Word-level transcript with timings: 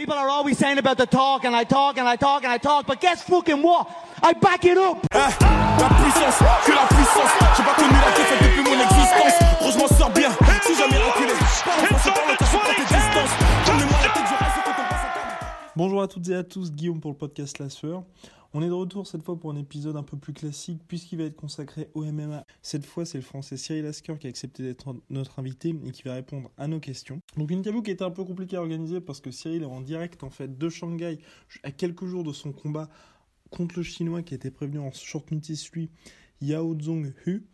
People 0.00 0.14
are 0.14 0.30
always 0.30 0.56
saying 0.56 0.78
about 0.78 0.96
the 0.96 1.04
talk, 1.04 1.44
and 1.44 1.54
I 1.54 1.62
talk, 1.62 1.98
and 1.98 2.08
I 2.08 2.16
talk, 2.16 2.42
and 2.42 2.50
I 2.50 2.56
talk, 2.56 2.86
but 2.86 3.02
guess 3.02 3.22
fucking 3.22 3.60
what? 3.60 3.86
I 4.22 4.32
back 4.32 4.64
it 4.64 4.78
up! 4.78 4.96
Eh, 5.12 5.18
la 5.18 5.88
puissance, 5.90 6.38
que 6.64 6.72
la 6.72 6.86
puissance. 6.88 7.30
J'ai 7.54 7.62
pas 7.62 7.74
connu 7.74 7.92
la 7.92 8.48
depuis 8.48 8.62
mon 8.62 8.80
existence. 8.80 10.00
M'en 10.00 10.08
bien, 10.08 10.30
si 10.62 10.74
jamais. 10.74 10.96
Bonjour 15.82 16.02
à 16.02 16.08
toutes 16.08 16.28
et 16.28 16.34
à 16.34 16.44
tous, 16.44 16.72
Guillaume 16.72 17.00
pour 17.00 17.10
le 17.10 17.16
podcast 17.16 17.58
La. 17.58 17.68
On 18.52 18.60
est 18.60 18.66
de 18.66 18.72
retour 18.72 19.06
cette 19.06 19.22
fois 19.22 19.40
pour 19.40 19.50
un 19.50 19.56
épisode 19.56 19.96
un 19.96 20.02
peu 20.02 20.18
plus 20.18 20.34
classique 20.34 20.82
puisqu'il 20.86 21.16
va 21.16 21.24
être 21.24 21.36
consacré 21.36 21.88
au 21.94 22.04
MMA. 22.04 22.44
Cette 22.60 22.84
fois, 22.84 23.06
c'est 23.06 23.16
le 23.16 23.24
français 23.24 23.56
Cyril 23.56 23.86
Asker 23.86 24.18
qui 24.20 24.26
a 24.26 24.28
accepté 24.28 24.62
d'être 24.62 24.94
notre 25.08 25.38
invité 25.38 25.74
et 25.86 25.90
qui 25.90 26.02
va 26.02 26.12
répondre 26.12 26.50
à 26.58 26.68
nos 26.68 26.80
questions. 26.80 27.22
Donc 27.38 27.50
une 27.50 27.60
interview 27.60 27.80
qui 27.80 27.92
était 27.92 28.04
un 28.04 28.10
peu 28.10 28.24
compliquée 28.24 28.56
à 28.56 28.60
organiser 28.60 29.00
parce 29.00 29.22
que 29.22 29.30
Cyril 29.30 29.62
est 29.62 29.64
en 29.64 29.80
direct 29.80 30.22
en 30.22 30.28
fait 30.28 30.58
de 30.58 30.68
Shanghai 30.68 31.18
à 31.62 31.70
quelques 31.70 32.04
jours 32.04 32.24
de 32.24 32.34
son 32.34 32.52
combat 32.52 32.90
contre 33.48 33.78
le 33.78 33.82
chinois 33.82 34.22
qui 34.22 34.34
a 34.34 34.36
été 34.36 34.50
prévenu 34.50 34.80
en 34.80 34.92
short 34.92 35.30
notice 35.30 35.72
lui, 35.72 35.88
Yao 36.42 36.78
Zhong 36.78 37.14
Hu 37.24 37.46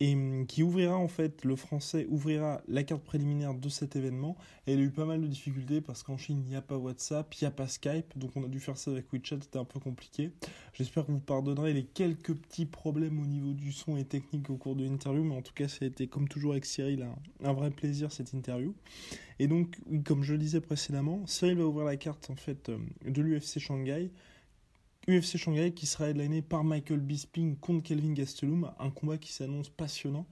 et 0.00 0.14
hum, 0.14 0.46
qui 0.46 0.62
ouvrira 0.62 0.96
en 0.96 1.08
fait, 1.08 1.44
le 1.44 1.56
français 1.56 2.06
ouvrira 2.08 2.60
la 2.68 2.84
carte 2.84 3.02
préliminaire 3.02 3.54
de 3.54 3.68
cet 3.68 3.96
événement. 3.96 4.36
Et 4.66 4.74
il 4.74 4.80
a 4.80 4.82
eu 4.82 4.90
pas 4.90 5.04
mal 5.04 5.20
de 5.20 5.26
difficultés 5.26 5.80
parce 5.80 6.02
qu'en 6.02 6.16
Chine, 6.16 6.42
il 6.44 6.50
n'y 6.50 6.56
a 6.56 6.62
pas 6.62 6.76
WhatsApp, 6.76 7.32
il 7.34 7.44
n'y 7.44 7.48
a 7.48 7.50
pas 7.50 7.66
Skype, 7.66 8.16
donc 8.16 8.36
on 8.36 8.44
a 8.44 8.48
dû 8.48 8.60
faire 8.60 8.76
ça 8.76 8.90
avec 8.90 9.12
WeChat, 9.12 9.38
c'était 9.42 9.58
un 9.58 9.64
peu 9.64 9.80
compliqué. 9.80 10.30
J'espère 10.72 11.06
que 11.06 11.12
vous 11.12 11.20
pardonnerez 11.20 11.72
les 11.72 11.84
quelques 11.84 12.34
petits 12.34 12.66
problèmes 12.66 13.20
au 13.20 13.26
niveau 13.26 13.52
du 13.52 13.72
son 13.72 13.96
et 13.96 14.04
technique 14.04 14.50
au 14.50 14.56
cours 14.56 14.76
de 14.76 14.84
l'interview, 14.84 15.24
mais 15.24 15.34
en 15.34 15.42
tout 15.42 15.54
cas, 15.54 15.68
ça 15.68 15.84
a 15.84 15.88
été 15.88 16.06
comme 16.06 16.28
toujours 16.28 16.52
avec 16.52 16.64
Cyril 16.64 17.06
un, 17.42 17.52
vrai 17.52 17.70
plaisir 17.70 18.12
cette 18.12 18.32
interview. 18.34 18.74
Et 19.40 19.48
donc, 19.48 19.78
comme 20.04 20.22
je 20.22 20.32
le 20.32 20.38
disais 20.38 20.60
précédemment, 20.60 21.26
Cyril 21.26 21.58
va 21.58 21.64
ouvrir 21.64 21.86
la 21.86 21.96
carte 21.96 22.30
en 22.30 22.36
fait 22.36 22.68
euh, 22.68 22.78
de 23.04 23.22
l'UFC 23.22 23.58
Shanghai. 23.58 24.10
UFC 25.08 25.38
Shanghai 25.38 25.72
qui 25.72 25.86
sera 25.86 26.10
headliné 26.10 26.42
par 26.42 26.64
Michael 26.64 27.00
Bisping 27.00 27.56
contre 27.56 27.82
Kelvin 27.82 28.12
Gastelum, 28.12 28.70
un 28.78 28.90
combat 28.90 29.16
qui 29.16 29.32
s'annonce 29.32 29.70
passionnant. 29.70 30.26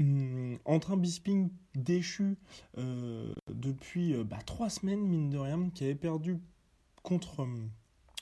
Hum, 0.00 0.58
entre 0.64 0.92
un 0.92 0.96
Bisping 0.96 1.50
déchu 1.74 2.36
euh, 2.78 3.32
depuis 3.52 4.14
euh, 4.14 4.24
bah, 4.24 4.38
trois 4.44 4.70
semaines, 4.70 5.00
mine 5.00 5.30
de 5.30 5.38
rien, 5.38 5.70
qui 5.74 5.84
avait 5.84 5.94
perdu 5.94 6.38
contre 7.02 7.40
hum, 7.40 7.70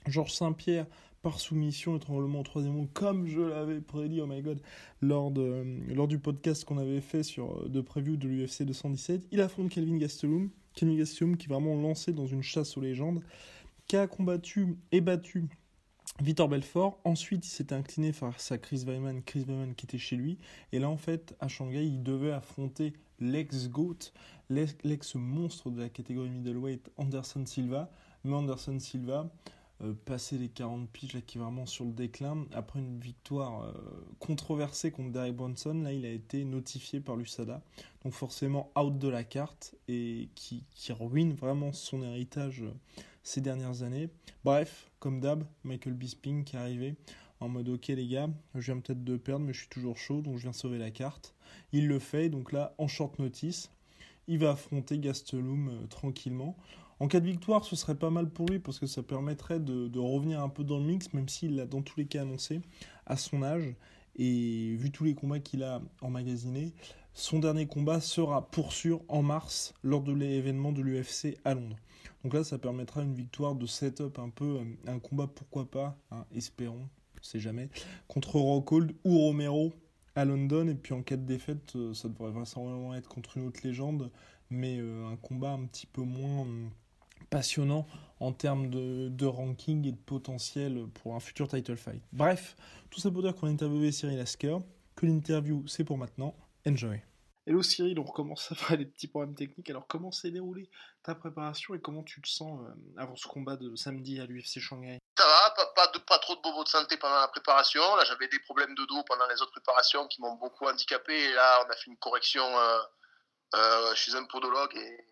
Georges 0.06 0.32
Saint-Pierre 0.32 0.86
par 1.22 1.40
soumission, 1.40 1.96
étranglement 1.96 2.40
au 2.40 2.44
troisième 2.44 2.76
round, 2.76 2.92
comme 2.92 3.26
je 3.26 3.40
l'avais 3.40 3.80
prédit, 3.80 4.20
oh 4.20 4.26
my 4.26 4.42
god, 4.42 4.60
lors, 5.00 5.28
hum, 5.28 6.06
du 6.06 6.18
podcast 6.18 6.64
qu'on 6.64 6.78
avait 6.78 7.00
fait 7.00 7.22
sur, 7.22 7.58
euh, 7.58 7.68
de 7.68 7.80
preview 7.80 8.18
de 8.18 8.28
l'UFC 8.28 8.64
217. 8.64 9.28
Il 9.32 9.40
affronte 9.40 9.70
Kelvin 9.70 9.96
Gastelum, 9.96 10.50
Kelvin 10.74 10.96
Gastelum 10.96 11.36
qui 11.38 11.46
est 11.46 11.52
vraiment 11.52 11.74
lancé 11.74 12.12
dans 12.12 12.26
une 12.26 12.42
chasse 12.42 12.76
aux 12.76 12.82
légendes, 12.82 13.22
qui 13.86 13.96
a 13.96 14.06
combattu 14.06 14.76
et 14.92 15.00
battu 15.00 15.48
Victor 16.22 16.48
Belfort. 16.48 16.98
Ensuite, 17.04 17.46
il 17.46 17.50
s'était 17.50 17.74
incliné 17.74 18.12
face 18.12 18.50
à 18.50 18.58
Chris 18.58 18.84
Weidman, 18.86 19.22
Chris 19.22 19.44
Weidman 19.46 19.74
qui 19.74 19.86
était 19.86 19.98
chez 19.98 20.16
lui. 20.16 20.38
Et 20.72 20.78
là, 20.78 20.88
en 20.88 20.96
fait, 20.96 21.36
à 21.40 21.48
Shanghai, 21.48 21.84
il 21.84 22.02
devait 22.02 22.32
affronter 22.32 22.94
l'ex-GOAT, 23.20 24.12
l'ex-monstre 24.50 25.70
de 25.70 25.80
la 25.80 25.88
catégorie 25.88 26.30
middleweight, 26.30 26.90
Anderson 26.96 27.44
Silva. 27.44 27.90
Mais 28.24 28.34
Anderson 28.34 28.78
Silva, 28.78 29.30
euh, 29.82 29.92
passé 30.06 30.38
les 30.38 30.48
40 30.48 30.88
piges, 30.88 31.12
là, 31.12 31.20
qui 31.20 31.36
est 31.36 31.40
vraiment 31.40 31.66
sur 31.66 31.84
le 31.84 31.92
déclin, 31.92 32.46
après 32.52 32.78
une 32.78 32.98
victoire 32.98 33.62
euh, 33.62 33.72
controversée 34.18 34.90
contre 34.90 35.10
Derek 35.12 35.36
Bronson, 35.36 35.74
là, 35.82 35.92
il 35.92 36.06
a 36.06 36.10
été 36.10 36.44
notifié 36.44 37.00
par 37.00 37.16
l'USADA. 37.16 37.62
Donc 38.02 38.14
forcément, 38.14 38.70
out 38.78 38.98
de 38.98 39.08
la 39.08 39.22
carte 39.22 39.74
et 39.86 40.30
qui, 40.34 40.64
ruine 40.88 41.34
vraiment 41.34 41.74
son 41.74 42.02
héritage 42.02 42.62
euh, 42.62 42.72
ces 43.26 43.40
dernières 43.40 43.82
années. 43.82 44.08
Bref, 44.44 44.88
comme 45.00 45.20
d'hab, 45.20 45.42
Michael 45.64 45.94
Bisping 45.94 46.44
qui 46.44 46.54
est 46.54 46.60
arrivé 46.60 46.94
en 47.40 47.48
mode 47.48 47.68
ok 47.68 47.88
les 47.88 48.06
gars, 48.06 48.30
je 48.54 48.72
viens 48.72 48.80
peut-être 48.80 49.02
de 49.02 49.16
perdre 49.16 49.44
mais 49.44 49.52
je 49.52 49.60
suis 49.60 49.68
toujours 49.68 49.98
chaud 49.98 50.22
donc 50.22 50.36
je 50.36 50.42
viens 50.42 50.52
sauver 50.52 50.78
la 50.78 50.92
carte. 50.92 51.34
Il 51.72 51.88
le 51.88 51.98
fait 51.98 52.28
donc 52.28 52.52
là 52.52 52.72
en 52.78 52.86
short 52.86 53.18
notice, 53.18 53.70
il 54.28 54.38
va 54.38 54.52
affronter 54.52 54.98
Gastelum 54.98 55.68
euh, 55.68 55.86
tranquillement. 55.88 56.56
En 57.00 57.08
cas 57.08 57.18
de 57.18 57.26
victoire, 57.26 57.64
ce 57.64 57.74
serait 57.74 57.96
pas 57.96 58.10
mal 58.10 58.30
pour 58.30 58.46
lui 58.46 58.60
parce 58.60 58.78
que 58.78 58.86
ça 58.86 59.02
permettrait 59.02 59.58
de, 59.58 59.88
de 59.88 59.98
revenir 59.98 60.40
un 60.40 60.48
peu 60.48 60.62
dans 60.62 60.78
le 60.78 60.84
mix, 60.84 61.12
même 61.12 61.28
s'il 61.28 61.56
l'a 61.56 61.66
dans 61.66 61.82
tous 61.82 61.98
les 61.98 62.06
cas 62.06 62.22
annoncé 62.22 62.60
à 63.06 63.16
son 63.16 63.42
âge. 63.42 63.74
Et 64.14 64.76
vu 64.76 64.90
tous 64.92 65.04
les 65.04 65.14
combats 65.14 65.40
qu'il 65.40 65.62
a 65.62 65.82
emmagasinés, 66.00 66.72
son 67.12 67.38
dernier 67.38 67.66
combat 67.66 68.00
sera 68.00 68.50
pour 68.50 68.72
sûr 68.72 69.02
en 69.08 69.22
mars 69.22 69.74
lors 69.82 70.02
de 70.02 70.12
l'événement 70.12 70.72
de 70.72 70.80
l'UFC 70.80 71.38
à 71.44 71.54
Londres. 71.54 71.76
Donc 72.26 72.34
là, 72.34 72.42
ça 72.42 72.58
permettra 72.58 73.02
une 73.02 73.14
victoire 73.14 73.54
de 73.54 73.66
setup 73.66 74.18
un 74.18 74.30
peu, 74.30 74.58
euh, 74.58 74.64
un 74.88 74.98
combat 74.98 75.28
pourquoi 75.28 75.70
pas, 75.70 75.96
hein, 76.10 76.26
espérons, 76.34 76.88
on 77.14 77.22
sait 77.22 77.38
jamais, 77.38 77.68
contre 78.08 78.40
Rockhold 78.40 78.96
ou 79.04 79.16
Romero 79.16 79.72
à 80.16 80.24
London. 80.24 80.66
Et 80.66 80.74
puis 80.74 80.92
en 80.92 81.02
cas 81.02 81.16
de 81.16 81.24
défaite, 81.24 81.76
euh, 81.76 81.94
ça 81.94 82.08
devrait 82.08 82.32
vraisemblablement 82.32 82.96
être 82.96 83.08
contre 83.08 83.36
une 83.36 83.46
autre 83.46 83.60
légende, 83.62 84.10
mais 84.50 84.78
euh, 84.80 85.06
un 85.06 85.14
combat 85.14 85.52
un 85.52 85.66
petit 85.66 85.86
peu 85.86 86.02
moins 86.02 86.40
hum, 86.40 86.70
passionnant 87.30 87.86
en 88.18 88.32
termes 88.32 88.70
de, 88.70 89.08
de, 89.08 89.26
ranking 89.26 89.86
et 89.86 89.92
de 89.92 89.96
potentiel 89.96 90.84
pour 90.94 91.14
un 91.14 91.20
futur 91.20 91.46
title 91.46 91.76
fight. 91.76 92.02
Bref, 92.12 92.56
tout 92.90 92.98
ça 92.98 93.08
pour 93.08 93.22
dire 93.22 93.36
qu'on 93.36 93.46
a 93.46 93.50
interviewé 93.50 93.92
Cyril 93.92 94.18
Asker, 94.18 94.58
que 94.96 95.06
l'interview 95.06 95.62
c'est 95.68 95.84
pour 95.84 95.96
maintenant. 95.96 96.34
Enjoy 96.66 96.98
Hello 97.48 97.62
Cyril, 97.62 97.96
on 98.00 98.02
recommence 98.02 98.50
après 98.50 98.76
les 98.76 98.86
petits 98.86 99.06
problèmes 99.06 99.36
techniques. 99.36 99.70
Alors 99.70 99.86
comment 99.86 100.10
s'est 100.10 100.32
déroulée 100.32 100.68
ta 101.04 101.14
préparation 101.14 101.74
et 101.74 101.80
comment 101.80 102.02
tu 102.02 102.20
te 102.20 102.28
sens 102.28 102.60
euh, 102.60 103.00
avant 103.00 103.14
ce 103.14 103.28
combat 103.28 103.54
de 103.54 103.76
samedi 103.76 104.20
à 104.20 104.26
l'UFC 104.26 104.58
Shanghai? 104.58 104.98
Ça 105.16 105.24
va, 105.24 105.50
pas, 105.54 105.66
pas, 105.76 105.86
de, 105.92 105.98
pas 105.98 106.18
trop 106.18 106.34
de 106.34 106.40
bobos 106.40 106.64
de 106.64 106.68
santé 106.68 106.96
pendant 106.96 107.20
la 107.20 107.28
préparation. 107.28 107.80
Là 107.94 108.04
j'avais 108.04 108.26
des 108.26 108.40
problèmes 108.40 108.74
de 108.74 108.84
dos 108.86 109.04
pendant 109.04 109.28
les 109.28 109.40
autres 109.40 109.52
préparations 109.52 110.08
qui 110.08 110.20
m'ont 110.20 110.34
beaucoup 110.34 110.66
handicapé. 110.66 111.14
Et 111.14 111.32
là 111.34 111.64
on 111.64 111.70
a 111.70 111.76
fait 111.76 111.86
une 111.86 111.96
correction 111.98 112.44
euh, 112.58 112.82
euh, 113.54 113.94
chez 113.94 114.16
un 114.16 114.24
podologue 114.24 114.74
et 114.76 115.06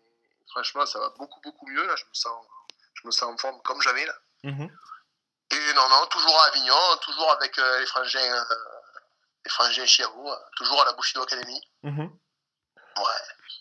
franchement 0.49 0.85
ça 0.85 0.99
va 0.99 1.13
beaucoup 1.17 1.39
beaucoup 1.41 1.67
mieux. 1.67 1.87
Là 1.87 1.95
je 1.95 2.03
me 2.03 2.13
sens, 2.13 2.45
je 2.95 3.07
me 3.07 3.11
sens 3.11 3.33
en 3.33 3.37
forme 3.37 3.61
comme 3.61 3.81
jamais 3.81 4.05
là. 4.05 4.15
Mhm. 4.43 4.69
Et 5.51 5.73
non, 5.73 5.87
non, 5.89 6.05
toujours 6.11 6.37
à 6.41 6.47
Avignon, 6.47 6.97
toujours 7.01 7.31
avec 7.31 7.57
euh, 7.59 7.79
les 7.79 7.85
frangins, 7.85 8.45
les 9.45 9.51
frangins 9.51 9.85
toujours 10.57 10.81
à 10.81 10.85
la 10.85 10.93
Bushido 10.93 11.21
Academy. 11.21 11.61
Mhm. 11.83 12.11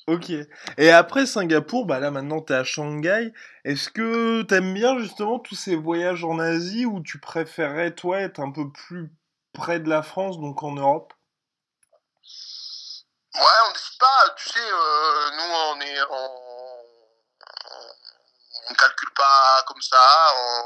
Ok. 0.06 0.30
Et 0.76 0.90
après 0.90 1.24
Singapour, 1.24 1.86
bah 1.86 1.98
là 1.98 2.10
maintenant 2.10 2.42
t'es 2.42 2.54
à 2.54 2.62
Shanghai. 2.64 3.32
Est-ce 3.64 3.88
que 3.88 4.42
t'aimes 4.42 4.74
bien 4.74 4.98
justement 4.98 5.38
tous 5.38 5.54
ces 5.54 5.76
voyages 5.76 6.24
en 6.24 6.38
Asie 6.38 6.84
ou 6.84 7.00
tu 7.02 7.18
préférerais 7.18 7.94
toi 7.94 8.20
être 8.20 8.40
un 8.40 8.50
peu 8.50 8.70
plus 8.70 9.10
près 9.54 9.80
de 9.80 9.88
la 9.88 10.02
France, 10.02 10.38
donc 10.38 10.62
en 10.62 10.72
Europe? 10.72 11.14
Ouais, 13.34 13.58
on 13.68 13.72
décide 13.72 13.98
pas. 13.98 14.34
Tu 14.36 14.48
sais, 14.50 14.58
euh, 14.60 15.30
nous 15.36 15.54
on 15.54 15.80
est, 15.80 16.02
on, 16.10 16.30
on 18.70 18.74
calcule 18.74 19.10
pas 19.16 19.64
comme 19.66 19.80
ça. 19.80 19.96
On, 20.36 20.62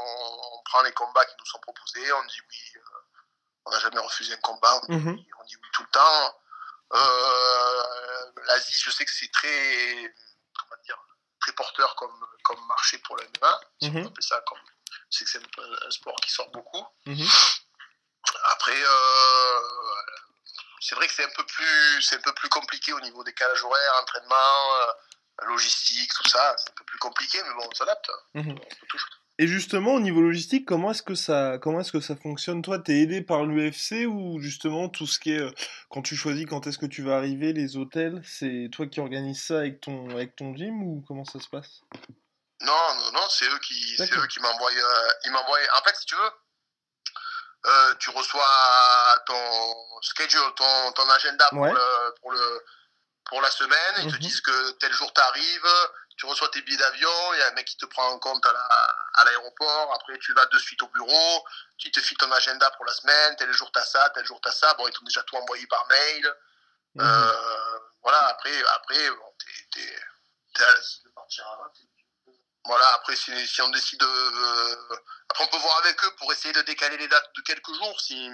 on, 0.53 0.63
prend 0.65 0.81
les 0.83 0.91
combats 0.91 1.25
qui 1.25 1.35
nous 1.39 1.45
sont 1.45 1.59
proposés. 1.59 2.11
On 2.11 2.25
dit 2.27 2.41
oui. 2.49 2.73
Euh, 2.75 2.81
on 3.65 3.71
n'a 3.71 3.79
jamais 3.79 3.99
refusé 3.99 4.33
un 4.33 4.37
combat. 4.37 4.81
On 4.83 4.85
dit, 4.87 5.01
Mhm. 5.01 5.13
oui, 5.15 5.27
on 5.41 5.45
dit 5.45 5.55
oui 5.55 5.69
tout 5.73 5.83
le 5.83 5.89
temps. 5.91 6.35
Euh, 6.93 7.83
L'Asie, 8.45 8.81
je 8.83 8.89
sais 8.89 9.05
que 9.05 9.11
c'est 9.11 9.31
très, 9.31 10.13
comment 10.57 10.81
dire, 10.83 10.97
très 11.41 11.51
porteur 11.53 11.95
comme, 11.95 12.27
comme 12.43 12.65
marché 12.67 12.97
pour 12.99 13.15
MMA. 13.17 13.59
Si 13.81 13.89
Mhm. 13.91 13.97
on 13.97 14.01
peut 14.03 14.07
appeler 14.07 14.25
ça 14.27 14.41
comme, 14.47 14.59
je 15.11 15.17
sais 15.17 15.25
que 15.25 15.31
c'est 15.31 15.37
un, 15.39 15.87
un 15.87 15.91
sport 15.91 16.15
qui 16.21 16.31
sort 16.31 16.49
beaucoup. 16.51 16.85
Mhm. 17.05 17.27
Après, 18.45 18.75
euh, 18.81 19.59
c'est 20.81 20.95
vrai 20.95 21.07
que 21.07 21.13
c'est 21.13 21.25
un 21.25 21.29
peu 21.35 21.45
plus, 21.45 22.01
c'est 22.01 22.15
un 22.15 22.21
peu 22.21 22.33
plus 22.33 22.49
compliqué 22.49 22.93
au 22.93 22.99
niveau 23.01 23.23
des 23.23 23.33
calages 23.33 23.63
horaires, 23.63 23.93
entraînement, 24.01 24.75
euh, 24.81 25.45
logistique, 25.47 26.11
tout 26.13 26.27
ça. 26.29 26.55
C'est 26.57 26.69
un 26.71 26.73
peu 26.75 26.83
plus 26.85 26.99
compliqué, 26.99 27.41
mais 27.43 27.53
bon, 27.53 27.67
on 27.71 27.75
s'adapte. 27.75 28.09
Mhm. 28.33 28.51
On 28.51 28.55
peut 28.55 28.87
tout- 28.87 28.99
Et 29.41 29.47
justement, 29.47 29.93
au 29.93 30.01
niveau 30.01 30.19
logistique, 30.21 30.65
comment 30.65 30.91
est-ce 30.91 31.01
que 31.01 31.15
ça, 31.15 31.57
comment 31.61 31.79
est-ce 31.79 31.93
que 31.93 32.01
ça 32.01 32.17
fonctionne? 32.17 32.61
Toi, 32.61 32.77
t'es 32.77 32.99
aidé 32.99 33.21
par 33.21 33.45
l'UFC 33.45 34.05
ou 34.05 34.41
justement 34.41 34.89
tout 34.89 35.07
ce 35.07 35.17
qui 35.17 35.31
est 35.31 35.39
euh, 35.39 35.51
quand 35.89 36.01
tu 36.01 36.17
choisis 36.17 36.45
quand 36.45 36.67
est-ce 36.67 36.77
que 36.77 36.85
tu 36.85 37.03
vas 37.03 37.15
arriver, 37.15 37.53
les 37.53 37.77
hôtels, 37.77 38.21
c'est 38.25 38.67
toi 38.69 38.85
qui 38.85 38.99
organises 38.99 39.41
ça 39.41 39.59
avec 39.59 39.79
ton, 39.79 40.09
avec 40.09 40.35
ton 40.35 40.53
gym 40.53 40.83
ou 40.83 41.05
comment 41.07 41.23
ça 41.23 41.39
se 41.39 41.47
passe? 41.47 41.79
Non, 42.61 42.73
non, 42.95 43.11
non, 43.13 43.27
c'est 43.29 43.45
eux 43.45 43.59
qui, 43.59 43.95
c'est 43.95 44.13
eux 44.13 44.27
qui 44.27 44.41
m'envoient, 44.41 44.71
euh, 44.71 45.09
ils 45.23 45.31
m'envoient. 45.31 45.57
En 45.79 45.83
fait, 45.85 45.95
si 45.95 46.05
tu 46.05 46.15
veux, 46.15 46.31
euh, 47.65 47.95
tu 47.97 48.09
reçois 48.09 49.23
ton 49.25 49.71
schedule, 50.01 50.41
ton, 50.57 50.91
ton 50.91 51.09
agenda 51.11 51.47
pour, 51.51 51.61
Ouais. 51.61 51.71
le, 51.71 52.13
pour 52.19 52.31
le, 52.31 52.61
pour 53.23 53.41
la 53.41 53.49
semaine. 53.51 53.95
Ils 53.99 54.07
te 54.11 54.15
Mhm. 54.15 54.19
disent 54.19 54.41
que 54.41 54.71
tel 54.79 54.91
jour 54.91 55.13
t'arrives, 55.13 55.67
tu 56.19 56.25
reçois 56.25 56.49
tes 56.49 56.61
billets 56.63 56.77
d'avion, 56.77 57.33
il 57.33 57.39
y 57.39 57.41
a 57.43 57.47
un 57.47 57.51
mec 57.51 57.65
qui 57.65 57.77
te 57.77 57.85
prend 57.85 58.05
en 58.09 58.19
compte 58.19 58.45
à 58.45 58.51
la- 58.51 58.95
à 59.13 59.23
l'aéroport, 59.23 59.93
après 59.93 60.19
tu 60.19 60.33
vas 60.33 60.45
de 60.47 60.59
suite 60.59 60.83
au 60.83 60.87
bureau, 60.87 61.47
tu 61.77 61.89
te 61.91 62.01
files 62.01 62.17
ton 62.17 62.29
agenda 62.33 62.69
pour 62.71 62.83
la 62.85 62.93
semaine, 62.93 63.37
tel 63.37 63.49
jour 63.53 63.71
t'as 63.71 63.85
ça, 63.85 64.09
tel 64.09 64.25
jour 64.25 64.37
t'as 64.41 64.51
ça, 64.51 64.73
bon 64.73 64.85
ils 64.87 64.93
t'ont 64.93 65.05
déjà 65.05 65.23
tout 65.23 65.37
envoyé 65.37 65.65
par 65.67 65.87
mail, 65.87 66.35
Mhm. 66.95 67.05
euh, 67.05 67.79
voilà, 68.03 68.27
après, 68.27 68.63
après 68.75 69.09
bon, 69.11 69.33
t'es, 69.73 69.99
Voilà, 72.65 72.87
après 72.95 73.15
si, 73.15 73.47
si 73.47 73.61
on 73.61 73.69
décide 73.69 73.99
de... 74.01 74.05
euh, 74.05 74.97
après 75.29 75.45
on 75.45 75.47
peut 75.47 75.57
voir 75.57 75.77
avec 75.79 76.03
eux 76.03 76.15
pour 76.17 76.31
essayer 76.33 76.53
de 76.53 76.61
décaler 76.63 76.97
les 76.97 77.07
dates 77.07 77.31
de 77.33 77.41
quelques 77.43 77.73
jours, 77.73 77.99
si, 78.01 78.29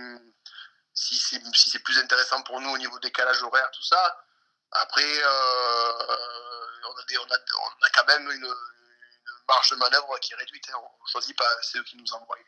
si, 0.93 1.17
c'est, 1.19 1.39
si 1.55 1.69
c'est 1.69 1.79
plus 1.79 1.99
intéressant 1.99 2.41
pour 2.41 2.59
nous 2.61 2.69
au 2.71 2.77
niveau 2.79 2.97
décalage 2.99 3.43
horaire, 3.43 3.69
tout 3.71 3.83
ça. 3.83 4.25
Après, 4.71 5.23
euh, 5.23 6.64
on, 6.89 6.97
a 6.99 7.05
des, 7.05 7.17
on, 7.17 7.23
a, 7.23 7.37
on 7.61 7.85
a 7.85 7.89
quand 7.93 8.05
même 8.07 8.31
une, 8.31 8.45
une 8.45 9.45
marge 9.47 9.69
de 9.71 9.75
manœuvre 9.75 10.17
qui 10.19 10.33
est 10.33 10.35
réduite. 10.37 10.69
hein. 10.69 10.77
On 10.77 11.05
choisit 11.07 11.37
pas, 11.37 11.47
c'est 11.61 11.77
eux 11.79 11.83
qui 11.83 11.97
nous 11.97 12.13
envoient 12.13 12.37
les, 12.37 12.45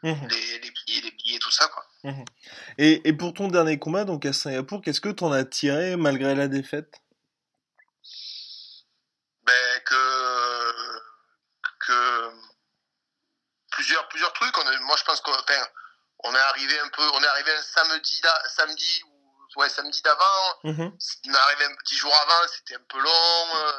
Mhm. 0.00 0.28
les, 0.28 0.58
les 0.60 0.70
billets, 0.70 1.00
les 1.00 1.10
billets, 1.10 1.38
tout 1.40 1.50
ça. 1.50 1.66
Quoi. 1.68 1.84
Et, 2.78 3.08
et 3.08 3.12
pour 3.12 3.34
ton 3.34 3.48
dernier 3.48 3.80
combat, 3.80 4.04
donc 4.04 4.24
à 4.26 4.32
Singapour, 4.32 4.80
qu'est-ce 4.80 5.00
que 5.00 5.08
t'en 5.08 5.32
as 5.32 5.44
tiré 5.44 5.96
malgré 5.96 6.36
la 6.36 6.46
défaite? 6.46 7.00
Ben, 9.42 9.80
que, 9.84 11.00
que 11.80 12.30
plusieurs, 13.72 14.06
plusieurs 14.08 14.32
trucs. 14.34 14.56
On 14.58 14.70
est- 14.70 14.78
moi, 14.80 14.96
je 14.96 15.04
pense 15.04 15.20
qu'on 15.20 15.32
on 16.24 16.34
est 16.34 16.38
arrivé 16.38 16.78
un 16.80 16.88
peu, 16.90 17.02
on 17.14 17.20
est 17.22 17.26
arrivé 17.26 17.50
un 17.52 17.62
samedi, 17.62 18.20
samedi 18.56 19.02
ouais, 19.58 19.68
samedi 19.68 20.00
d'avant. 20.02 20.58
M'est 21.26 21.36
arrivé 21.38 21.64
un- 21.66 21.76
dix 21.86 21.96
jours 21.96 22.14
avant, 22.14 22.48
c'était 22.48 22.76
un 22.76 22.84
peu 22.88 22.98
long. 22.98 23.56
euh, 23.56 23.72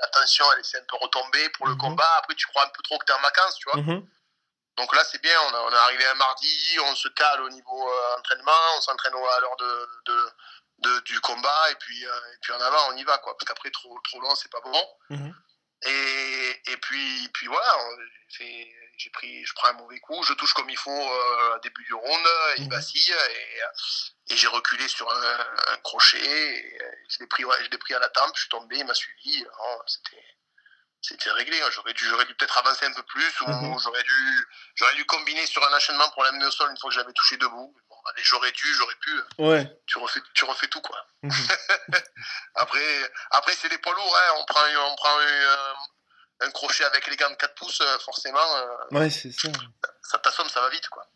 la 0.00 0.06
tension, 0.08 0.44
elle 0.52 0.64
s'est 0.64 0.78
un 0.78 0.84
peu 0.88 0.96
retombée 0.96 1.48
pour 1.50 1.66
le 1.66 1.72
Mhm. 1.72 1.78
combat. 1.78 2.10
Après, 2.18 2.34
tu 2.36 2.46
crois 2.46 2.64
un 2.64 2.68
peu 2.68 2.82
trop 2.82 2.98
que 2.98 3.04
t'es 3.04 3.12
en 3.12 3.20
vacances, 3.20 3.56
tu 3.56 3.68
vois. 3.70 3.80
Mhm. 3.80 4.06
Donc 4.76 4.94
là, 4.94 5.02
c'est 5.04 5.20
bien. 5.20 5.36
On, 5.42 5.54
a- 5.54 5.60
on 5.62 5.70
est 5.72 5.76
arrivé 5.76 6.06
un 6.06 6.14
mardi, 6.14 6.76
on 6.84 6.94
se 6.94 7.08
cale 7.08 7.40
au 7.42 7.50
niveau 7.50 7.92
euh, 7.92 8.16
entraînement, 8.18 8.52
on 8.76 8.80
s'entraîne 8.80 9.12
à 9.14 9.40
l'heure 9.40 9.56
de, 9.56 9.88
de, 10.06 10.30
de- 10.78 11.00
du 11.00 11.20
combat, 11.20 11.70
et 11.72 11.74
puis, 11.74 12.06
euh, 12.06 12.32
et 12.34 12.38
puis 12.42 12.52
en 12.52 12.60
avant, 12.60 12.90
on 12.92 12.96
y 12.96 13.02
va, 13.02 13.18
quoi. 13.18 13.36
Parce 13.36 13.48
qu'après, 13.48 13.70
trop, 13.72 13.98
trop 14.04 14.20
long, 14.20 14.34
c'est 14.36 14.52
pas 14.52 14.60
bon. 14.60 14.88
Mhm. 15.10 15.34
Et, 15.82 16.62
et 16.72 16.76
puis, 16.76 17.28
puis 17.34 17.46
voilà, 17.48 17.76
on- 17.78 17.98
j'ai 18.98 19.10
pris, 19.10 19.44
je 19.46 19.54
prends 19.54 19.68
un 19.68 19.72
mauvais 19.74 19.98
coup, 20.00 20.22
je 20.24 20.32
touche 20.34 20.52
comme 20.54 20.68
il 20.68 20.76
faut 20.76 20.90
euh, 20.90 21.56
au 21.56 21.58
début 21.60 21.84
du 21.84 21.94
round, 21.94 22.26
il 22.58 22.64
Mhm. 22.64 22.70
vacille, 22.70 23.12
et, 23.30 24.32
et 24.32 24.36
j'ai 24.36 24.48
reculé 24.48 24.86
sur 24.88 25.10
un, 25.10 25.46
un 25.68 25.76
crochet, 25.78 26.18
et 26.18 26.82
euh, 26.82 26.90
je 27.08 27.18
l'ai 27.20 27.26
pris, 27.28 27.44
ouais, 27.44 27.56
je 27.64 27.70
l'ai 27.70 27.78
pris 27.78 27.94
à 27.94 27.98
la 28.00 28.08
tempe, 28.10 28.32
je 28.34 28.40
suis 28.40 28.48
tombé, 28.50 28.76
il 28.78 28.84
m'a 28.84 28.94
suivi, 28.94 29.42
alors, 29.44 29.84
c'était 29.86 30.24
c'était 31.00 31.30
réglé. 31.30 31.62
hein. 31.62 31.70
J'aurais 31.70 31.92
dû, 31.94 32.04
j'aurais 32.06 32.24
dû 32.26 32.34
peut-être 32.34 32.58
avancer 32.58 32.84
un 32.84 32.92
peu 32.92 33.04
plus, 33.04 33.40
ou 33.42 33.46
Mhm. 33.48 33.78
j'aurais 33.78 34.02
dû, 34.02 34.46
j'aurais 34.74 34.94
dû 34.96 35.06
combiner 35.06 35.46
sur 35.46 35.64
un 35.64 35.72
enchaînement 35.74 36.10
pour 36.10 36.24
l'amener 36.24 36.44
au 36.44 36.50
sol 36.50 36.68
une 36.70 36.76
fois 36.76 36.90
que 36.90 36.94
j'avais 36.96 37.12
touché 37.12 37.36
debout. 37.36 37.72
Bon, 37.88 37.96
allez, 38.10 38.22
j'aurais 38.24 38.50
dû, 38.50 38.74
j'aurais 38.74 38.96
pu. 38.96 39.20
Ouais. 39.38 39.80
Tu 39.86 39.96
refais, 39.98 40.20
tu 40.34 40.44
refais 40.44 40.66
tout 40.66 40.80
quoi. 40.80 41.06
Mhm. 41.22 41.30
Après, 42.56 43.10
après 43.30 43.54
c'est 43.54 43.68
des 43.68 43.78
poids 43.78 43.94
lourds. 43.94 44.16
Hein. 44.16 44.32
On 44.38 44.44
prend, 44.44 44.60
on 44.90 44.96
prend 44.96 45.18
un, 45.20 45.74
un 46.40 46.50
crochet 46.50 46.84
avec 46.84 47.06
les 47.08 47.16
gants 47.16 47.30
de 47.30 47.36
4 47.36 47.54
pouces, 47.54 47.80
euh, 47.80 47.98
forcément, 47.98 48.56
euh, 48.56 48.98
Ouais, 48.98 49.10
c'est 49.10 49.32
ça. 49.32 49.48
ça 50.02 50.18
t'assomme, 50.18 50.48
ça 50.48 50.60
va 50.60 50.70
vite 50.70 50.88
quoi. 50.88 51.06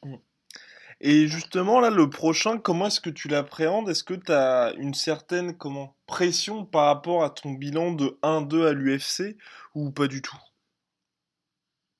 Et 1.00 1.26
justement, 1.26 1.80
là, 1.80 1.90
le 1.90 2.08
prochain, 2.08 2.58
comment 2.58 2.86
est-ce 2.86 3.00
que 3.00 3.10
tu 3.10 3.26
l'appréhendes? 3.26 3.88
Est-ce 3.88 4.04
que 4.04 4.14
tu 4.14 4.32
as 4.32 4.72
une 4.76 4.94
certaine 4.94 5.58
comment, 5.58 5.96
pression 6.06 6.64
par 6.64 6.86
rapport 6.86 7.24
à 7.24 7.30
ton 7.30 7.50
bilan 7.50 7.90
de 7.92 8.18
1-2 8.22 8.68
à 8.68 8.72
l'UFC 8.72 9.36
ou 9.74 9.90
pas 9.90 10.06
du 10.06 10.22
tout? 10.22 10.36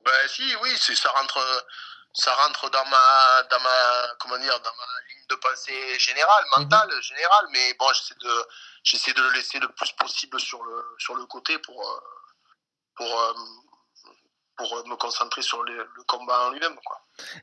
Ben 0.05 0.29
si, 0.29 0.55
oui, 0.63 0.71
c'est 0.79 0.95
ça 0.95 1.11
rentre, 1.11 1.67
ça 2.15 2.33
rentre 2.35 2.71
dans 2.71 2.85
ma, 2.87 3.43
dans 3.51 3.61
ma, 3.61 4.15
comment 4.21 4.39
dire, 4.39 4.61
dans 4.61 4.71
ma 4.71 5.09
ligne 5.09 5.27
de 5.29 5.35
pensée 5.37 5.99
générale, 5.99 6.45
mentale, 6.57 6.91
générale. 7.03 7.47
Mais 7.53 7.75
bon, 7.75 7.87
j'essaie 7.95 8.15
de, 8.21 8.47
j'essaie 8.85 9.13
de 9.15 9.23
le 9.23 9.31
laisser 9.33 9.59
le 9.59 9.69
plus 9.69 9.93
possible 9.93 10.39
sur 10.41 10.63
le, 10.63 10.85
sur 10.99 11.15
le 11.17 11.27
côté 11.27 11.59
pour, 11.59 11.81
euh, 11.81 12.01
pour, 13.03 13.21
euh, 13.21 13.33
pour 14.57 14.89
me 14.89 14.97
concentrer 14.97 15.43
sur 15.43 15.63
le, 15.65 15.77
le 15.77 16.03
combat 16.05 16.47
en 16.47 16.51
lui-même, 16.51 16.77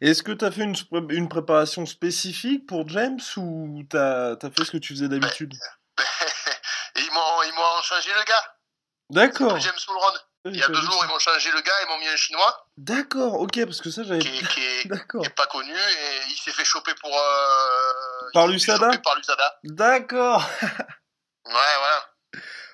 Est-ce 0.02 0.24
que 0.24 0.32
tu 0.32 0.46
as 0.46 0.52
fait 0.52 0.64
une, 0.64 1.30
préparation 1.30 1.86
spécifique 1.86 2.66
pour 2.68 2.88
James 2.90 3.20
ou 3.38 3.84
tu 3.90 3.98
as, 3.98 4.38
fait 4.42 4.64
ce 4.64 4.72
que 4.72 4.78
tu 4.78 4.94
faisais 4.94 5.10
d'habitude? 5.10 5.54
Ils 6.96 7.12
m'ont, 7.14 7.44
ils 7.44 7.54
m'ont 7.54 7.82
changé 7.82 8.10
le 8.14 8.24
gars. 8.26 8.56
D'accord. 9.10 9.58
James 9.60 9.74
Mulron. 9.88 10.14
Il 10.46 10.56
y 10.56 10.64
a 10.64 10.68
deux 10.68 10.74
jours, 10.82 11.04
ils 11.04 11.08
m'ont 11.08 11.20
changé 11.20 11.52
le 11.52 11.62
gars, 11.62 11.74
ils 11.84 11.88
m'ont 11.90 11.98
mis 11.98 12.08
un 12.08 12.16
chinois 12.16 12.68
D'accord, 12.78 13.40
ok, 13.42 13.66
parce 13.66 13.82
que 13.82 13.90
ça 13.90 14.04
j'avais. 14.04 14.20
qui 14.20 14.30
qui 14.48 14.62
est, 14.62 15.36
pas 15.36 15.48
connu 15.48 15.74
et 15.74 16.20
il 16.30 16.38
s'est 16.38 16.52
fait 16.52 16.66
choper 16.66 16.94
pour. 16.96 17.14
euh, 17.18 18.30
Par 18.34 18.48
l'USADA 18.48 18.98
Par 19.00 19.16
l'USADA. 19.16 19.60
D'accord. 19.64 20.44
Ouais, 21.46 21.54
voilà. 21.80 22.09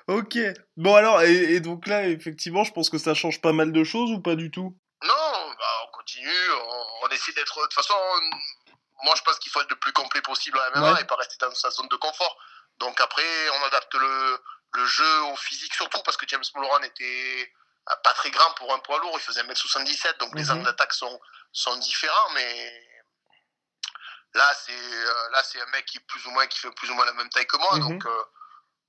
Ok. 0.07 0.38
Bon 0.78 0.96
alors, 0.96 1.22
et, 1.24 1.34
et 1.56 1.60
donc 1.60 1.88
là, 1.88 2.07
effectivement, 2.07 2.63
je 2.63 2.72
pense 2.72 2.90
que 2.90 2.98
ça 2.98 3.13
change 3.13 3.42
pas 3.42 3.54
mal 3.54 3.72
de 3.72 3.84
choses 3.84 4.12
ou 4.12 4.19
pas 4.22 4.36
du 4.36 4.52
tout? 4.52 4.78
Non, 5.04 5.10
bah, 5.57 5.81
on 5.88 5.92
continue, 5.92 6.52
on, 6.52 6.86
on 7.04 7.07
essaie 7.10 7.34
d'être. 7.34 7.56
De 7.57 7.62
toute 7.63 7.74
façon, 7.74 7.94
on- 7.96 8.66
moi 9.06 9.13
je 9.18 9.22
pense 9.24 9.38
qu'il 9.40 9.52
faut 9.52 9.62
être 9.62 9.69
le 9.69 9.75
plus 9.80 9.92
complet 9.94 10.22
possible 10.22 10.57
à 10.60 10.69
MMA 10.80 10.94
Ouais. 10.94 11.02
et 11.02 11.06
pas 11.06 11.16
rester 11.16 11.36
dans 11.40 11.54
sa 11.54 11.69
zone 11.69 11.88
de 11.90 11.96
confort. 11.98 12.38
Donc 12.80 13.00
après, 13.02 13.24
on 13.60 13.66
adapte 13.66 13.94
le, 13.96 14.40
le 14.74 14.86
jeu 14.86 15.22
au 15.31 15.36
physique 15.36 15.74
surtout 15.74 16.02
parce 16.04 16.18
que 16.18 16.25
James 16.30 16.44
Mulron 16.56 16.80
était 16.84 17.51
euh, 17.90 17.96
pas 18.04 18.13
très 18.13 18.31
grand 18.31 18.51
pour 18.56 18.74
un 18.74 18.80
poids 18.80 19.00
lourd, 19.00 19.12
il 19.16 19.22
faisait 19.22 19.42
1m77, 19.44 20.18
donc 20.19 20.34
les 20.36 20.44
Mhm. 20.46 20.51
angles 20.51 20.63
d'attaque 20.66 20.94
sont, 20.94 21.19
sont 21.51 21.75
différents, 21.78 22.30
mais 22.34 22.88
là 24.34 24.50
c'est 24.66 24.72
euh, 24.74 25.30
là 25.31 25.44
c'est 25.44 25.62
un 25.62 25.66
mec 25.68 25.86
qui 25.86 25.98
est 25.98 26.06
plus 26.08 26.25
ou 26.25 26.31
moins 26.31 26.48
qui 26.48 26.60
fait 26.60 26.72
plus 26.72 26.90
ou 26.90 26.94
moins 26.96 27.06
la 27.06 27.13
même 27.13 27.30
taille 27.30 27.48
que 27.48 27.58
moi, 27.58 27.75
Mhm. 27.78 27.81
donc 27.90 28.06
euh, 28.06 28.24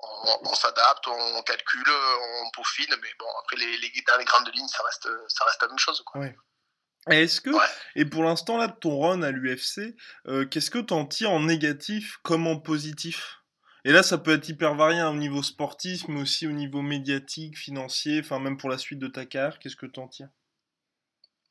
on, 0.00 0.38
on 0.50 0.54
s'adapte, 0.54 1.06
on 1.08 1.42
calcule, 1.42 1.88
on 1.90 2.50
peaufine, 2.50 2.94
mais 3.02 3.08
bon 3.18 3.26
après 3.42 3.56
les, 3.56 3.76
les, 3.78 3.92
dans 4.06 4.16
les 4.18 4.24
grandes 4.24 4.50
lignes 4.54 4.68
ça 4.68 4.82
reste 4.84 5.08
ça 5.28 5.44
reste 5.44 5.62
la 5.62 5.68
même 5.68 5.78
chose 5.78 6.02
quoi. 6.04 6.26
Et 6.26 7.22
Est-ce 7.22 7.40
que, 7.40 7.50
Ouais. 7.50 7.66
et 7.94 8.04
pour 8.04 8.24
l'instant 8.24 8.56
là 8.58 8.66
de 8.66 8.74
ton 8.76 8.98
run 9.00 9.22
à 9.22 9.30
l'UFC, 9.30 9.94
euh, 10.26 10.44
qu'est-ce 10.46 10.70
que 10.72 10.78
t'en 10.78 11.06
tires 11.06 11.30
en 11.30 11.40
négatif 11.40 12.16
comme 12.24 12.46
en 12.48 12.58
positif? 12.58 13.36
Et 13.84 13.92
là, 13.92 14.02
ça 14.02 14.18
peut 14.18 14.34
être 14.34 14.48
hyper 14.48 14.74
varié 14.74 14.98
hein, 14.98 15.10
au 15.10 15.14
niveau 15.14 15.44
sportif, 15.44 16.08
mais 16.08 16.20
aussi 16.20 16.48
au 16.48 16.50
niveau 16.50 16.82
médiatique, 16.82 17.56
financier, 17.56 18.20
enfin 18.24 18.40
même 18.40 18.56
pour 18.58 18.68
la 18.68 18.78
suite 18.78 18.98
de 18.98 19.06
ta 19.06 19.24
carrière, 19.26 19.60
qu'est-ce 19.60 19.76
que 19.76 19.86
t'en 19.86 20.08
tires? 20.08 20.26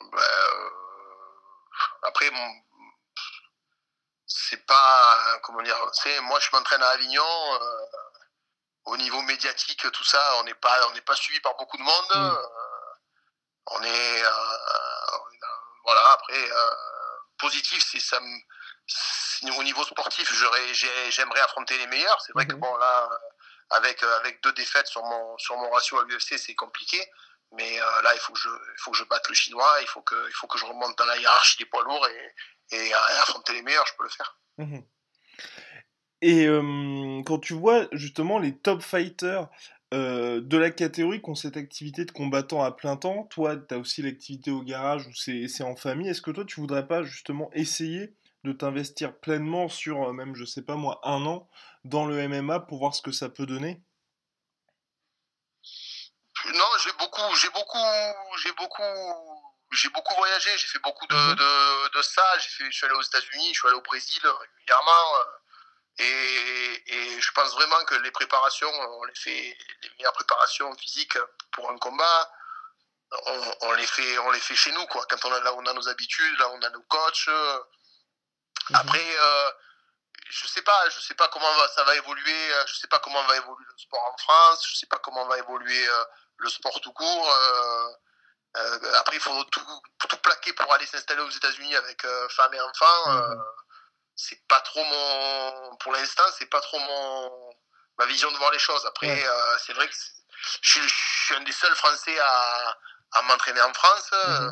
Ben, 0.01 0.17
euh, 0.17 0.69
après, 2.01 2.29
c'est 4.27 4.65
pas 4.65 5.39
comment 5.43 5.61
dire. 5.61 5.77
C'est 5.93 6.19
moi, 6.21 6.37
je 6.41 6.49
m'entraîne 6.51 6.81
à 6.83 6.89
Avignon. 6.89 7.23
euh, 7.23 7.85
au 8.85 8.97
niveau 8.97 9.21
médiatique, 9.23 9.89
tout 9.91 10.03
ça, 10.03 10.21
on 10.39 10.43
n'est 10.43 10.53
pas, 10.55 10.87
on 10.87 10.91
n'est 10.91 11.01
pas 11.01 11.15
suivi 11.15 11.39
par 11.41 11.55
beaucoup 11.57 11.77
de 11.77 11.83
monde. 11.83 12.05
Mm. 12.13 12.17
euh, 12.17 12.45
on 13.67 13.81
est, 13.83 14.23
euh, 14.23 14.29
dans- 15.41 15.61
voilà. 15.85 16.11
Après, 16.11 16.51
euh, 16.51 16.69
positif, 17.37 17.83
c'est 17.91 17.99
ça. 17.99 18.19
Au 19.57 19.63
niveau 19.63 19.83
sportif, 19.83 20.31
j'aimerais 21.09 21.41
affronter 21.41 21.77
les 21.77 21.87
meilleurs. 21.87 22.21
C'est 22.21 22.31
vrai 22.33 22.45
que 22.47 22.53
Mhm. 22.53 22.59
bon 22.61 22.75
là, 22.77 23.09
euh, 23.11 23.17
avec 23.71 24.03
euh, 24.03 24.17
avec 24.17 24.41
deux 24.43 24.53
défaites 24.53 24.87
sur 24.87 25.03
mon 25.03 25.37
sur 25.39 25.57
mon 25.57 25.69
ratio 25.71 25.99
à 25.99 26.03
l'UFC, 26.03 26.37
c'est 26.37 26.55
compliqué. 26.55 27.03
Mais 27.51 27.81
euh, 27.81 28.01
là, 28.03 28.13
il 28.13 28.19
faut 28.19 28.33
que 28.33 28.39
je, 28.39 28.49
il 28.49 28.79
faut 28.79 28.91
que 28.91 28.97
je 28.97 29.03
batte 29.05 29.27
le 29.29 29.35
chinois, 29.35 29.77
il 29.81 29.87
faut 29.87 30.01
que, 30.01 30.27
il 30.27 30.33
faut 30.33 30.47
que 30.47 30.57
je 30.57 30.65
remonte 30.65 30.97
dans 30.97 31.05
la 31.05 31.17
hiérarchie 31.17 31.57
des 31.57 31.65
poids 31.65 31.83
lourds 31.83 32.07
et, 32.07 32.35
et, 32.71 32.93
euh, 32.93 32.97
affronter 33.21 33.53
les 33.53 33.61
meilleurs, 33.61 33.85
je 33.87 33.93
peux 33.95 34.03
le 34.03 34.09
faire. 34.09 34.37
Mhm. 34.57 34.83
Et 36.21 36.45
euh, 36.47 37.21
quand 37.25 37.39
tu 37.39 37.53
vois 37.53 37.87
justement 37.91 38.39
les 38.39 38.57
top 38.57 38.81
fighters 38.81 39.49
euh, 39.93 40.41
de 40.41 40.57
la 40.57 40.71
catégorie 40.71 41.21
qui 41.21 41.29
ont 41.29 41.35
cette 41.35 41.57
activité 41.57 42.05
de 42.05 42.11
combattant 42.11 42.63
à 42.63 42.71
plein 42.71 42.97
temps, 42.97 43.23
toi 43.29 43.55
tu 43.57 43.73
as 43.73 43.77
aussi 43.77 44.01
l'activité 44.01 44.51
au 44.51 44.61
garage 44.61 45.07
où 45.07 45.13
c'est 45.13 45.63
en 45.63 45.75
famille, 45.75 46.09
est-ce 46.09 46.21
que 46.21 46.31
toi 46.31 46.45
tu 46.45 46.59
voudrais 46.59 46.87
pas 46.87 47.03
justement 47.03 47.49
essayer 47.53 48.15
de 48.43 48.51
t'investir 48.53 49.17
pleinement 49.19 49.69
sur 49.69 50.03
euh, 50.03 50.13
même 50.13 50.35
je 50.35 50.45
sais 50.45 50.63
pas 50.63 50.75
moi 50.75 50.99
un 51.03 51.25
an 51.25 51.49
dans 51.83 52.05
le 52.05 52.17
MMA 52.27 52.61
pour 52.61 52.79
voir 52.79 52.95
ce 52.95 53.01
que 53.01 53.11
ça 53.11 53.29
peut 53.29 53.45
donner? 53.45 53.81
Non, 56.53 56.65
j'ai 56.83 56.91
beaucoup, 56.99 57.35
j'ai 57.35 57.49
beaucoup, 57.49 57.77
j'ai 58.43 58.51
beaucoup 58.53 58.83
j'ai 59.71 59.89
beaucoup 59.89 60.13
voyagé, 60.15 60.49
j'ai 60.57 60.67
fait 60.67 60.79
beaucoup 60.79 61.05
de, 61.07 61.15
Mhm. 61.15 61.35
de, 61.35 62.01
j'ai 62.39 62.49
fait, 62.49 62.65
je 62.71 62.77
suis 62.77 62.85
allé 62.85 62.95
aux 62.95 63.01
États-Unis, 63.01 63.47
je 63.53 63.59
suis 63.59 63.67
allé 63.67 63.77
au 63.77 63.81
Brésil 63.81 64.21
régulièrement. 64.23 65.25
Et, 65.97 66.83
et 66.87 67.21
je 67.21 67.31
pense 67.31 67.53
vraiment 67.53 67.83
que 67.85 67.95
les 67.95 68.11
préparations, 68.11 68.69
on 68.69 69.03
les 69.05 69.15
fait, 69.15 69.57
les 69.81 69.89
meilleures 69.97 70.13
préparations 70.13 70.73
physiques 70.75 71.17
pour 71.51 71.69
un 71.71 71.77
combat, 71.77 72.31
on, 73.25 73.55
on 73.61 73.71
les 73.73 73.87
fait, 73.87 74.17
on 74.19 74.31
les 74.31 74.39
fait 74.39 74.55
chez 74.55 74.71
nous, 74.73 74.85
quoi. 74.87 75.05
Quand 75.09 75.23
on 75.25 75.31
a, 75.33 75.39
là, 75.39 75.53
on 75.53 75.65
a 75.65 75.73
nos 75.73 75.87
habitudes, 75.87 76.37
là, 76.39 76.49
on 76.49 76.61
a 76.61 76.69
nos 76.69 76.81
coachs. 76.83 77.27
Mhm. 77.27 78.75
Après, 78.75 79.17
euh, 79.19 79.51
je 80.29 80.47
sais 80.47 80.63
pas, 80.63 80.89
je 80.89 80.99
sais 80.99 81.13
pas 81.13 81.27
comment 81.29 81.53
va, 81.53 81.67
ça 81.69 81.83
va 81.83 81.95
évoluer, 81.95 82.53
euh, 82.53 82.65
je 82.67 82.75
sais 82.75 82.87
pas 82.87 82.99
comment 82.99 83.23
va 83.23 83.37
évoluer 83.37 83.65
le 83.67 83.77
sport 83.77 84.03
en 84.13 84.17
France, 84.17 84.67
je 84.67 84.75
sais 84.75 84.87
pas 84.87 84.97
comment 84.99 85.25
va 85.27 85.37
évoluer 85.37 85.87
euh, 85.87 86.05
le 86.37 86.49
sport 86.49 86.81
tout 86.81 86.93
court. 86.93 87.31
euh, 87.31 87.89
euh, 88.57 88.93
après, 88.99 89.17
il 89.17 89.21
faut 89.21 89.43
tout, 89.45 89.65
tout 90.09 90.17
plaquer 90.17 90.53
pour 90.53 90.73
aller 90.73 90.85
s'installer 90.85 91.21
aux 91.21 91.29
États-Unis 91.29 91.75
avec 91.75 92.05
femmes 92.29 92.53
et 92.53 92.61
enfants. 92.61 93.11
Mhm. 93.11 93.43
C'est 94.15 94.47
pas 94.47 94.61
trop 94.61 94.83
mon, 94.83 95.75
pour 95.77 95.91
l'instant, 95.93 96.23
c'est 96.37 96.45
pas 96.47 96.61
trop 96.61 96.79
mon, 96.79 97.55
ma 97.97 98.05
vision 98.05 98.31
de 98.31 98.37
voir 98.37 98.51
les 98.51 98.59
choses. 98.59 98.85
Après, 98.85 99.07
Ouais. 99.07 99.27
euh, 99.27 99.57
c'est 99.59 99.73
vrai 99.73 99.87
que 99.87 99.95
je 100.61 100.69
suis, 100.71 100.81
je 100.81 101.25
suis 101.25 101.35
un 101.35 101.41
des 101.41 101.51
seuls 101.51 101.75
Français 101.75 102.17
à, 102.19 102.77
à 103.13 103.21
m'entraîner 103.23 103.61
en 103.61 103.73
France. 103.73 104.09
Mhm. 104.13 104.19
euh, 104.19 104.51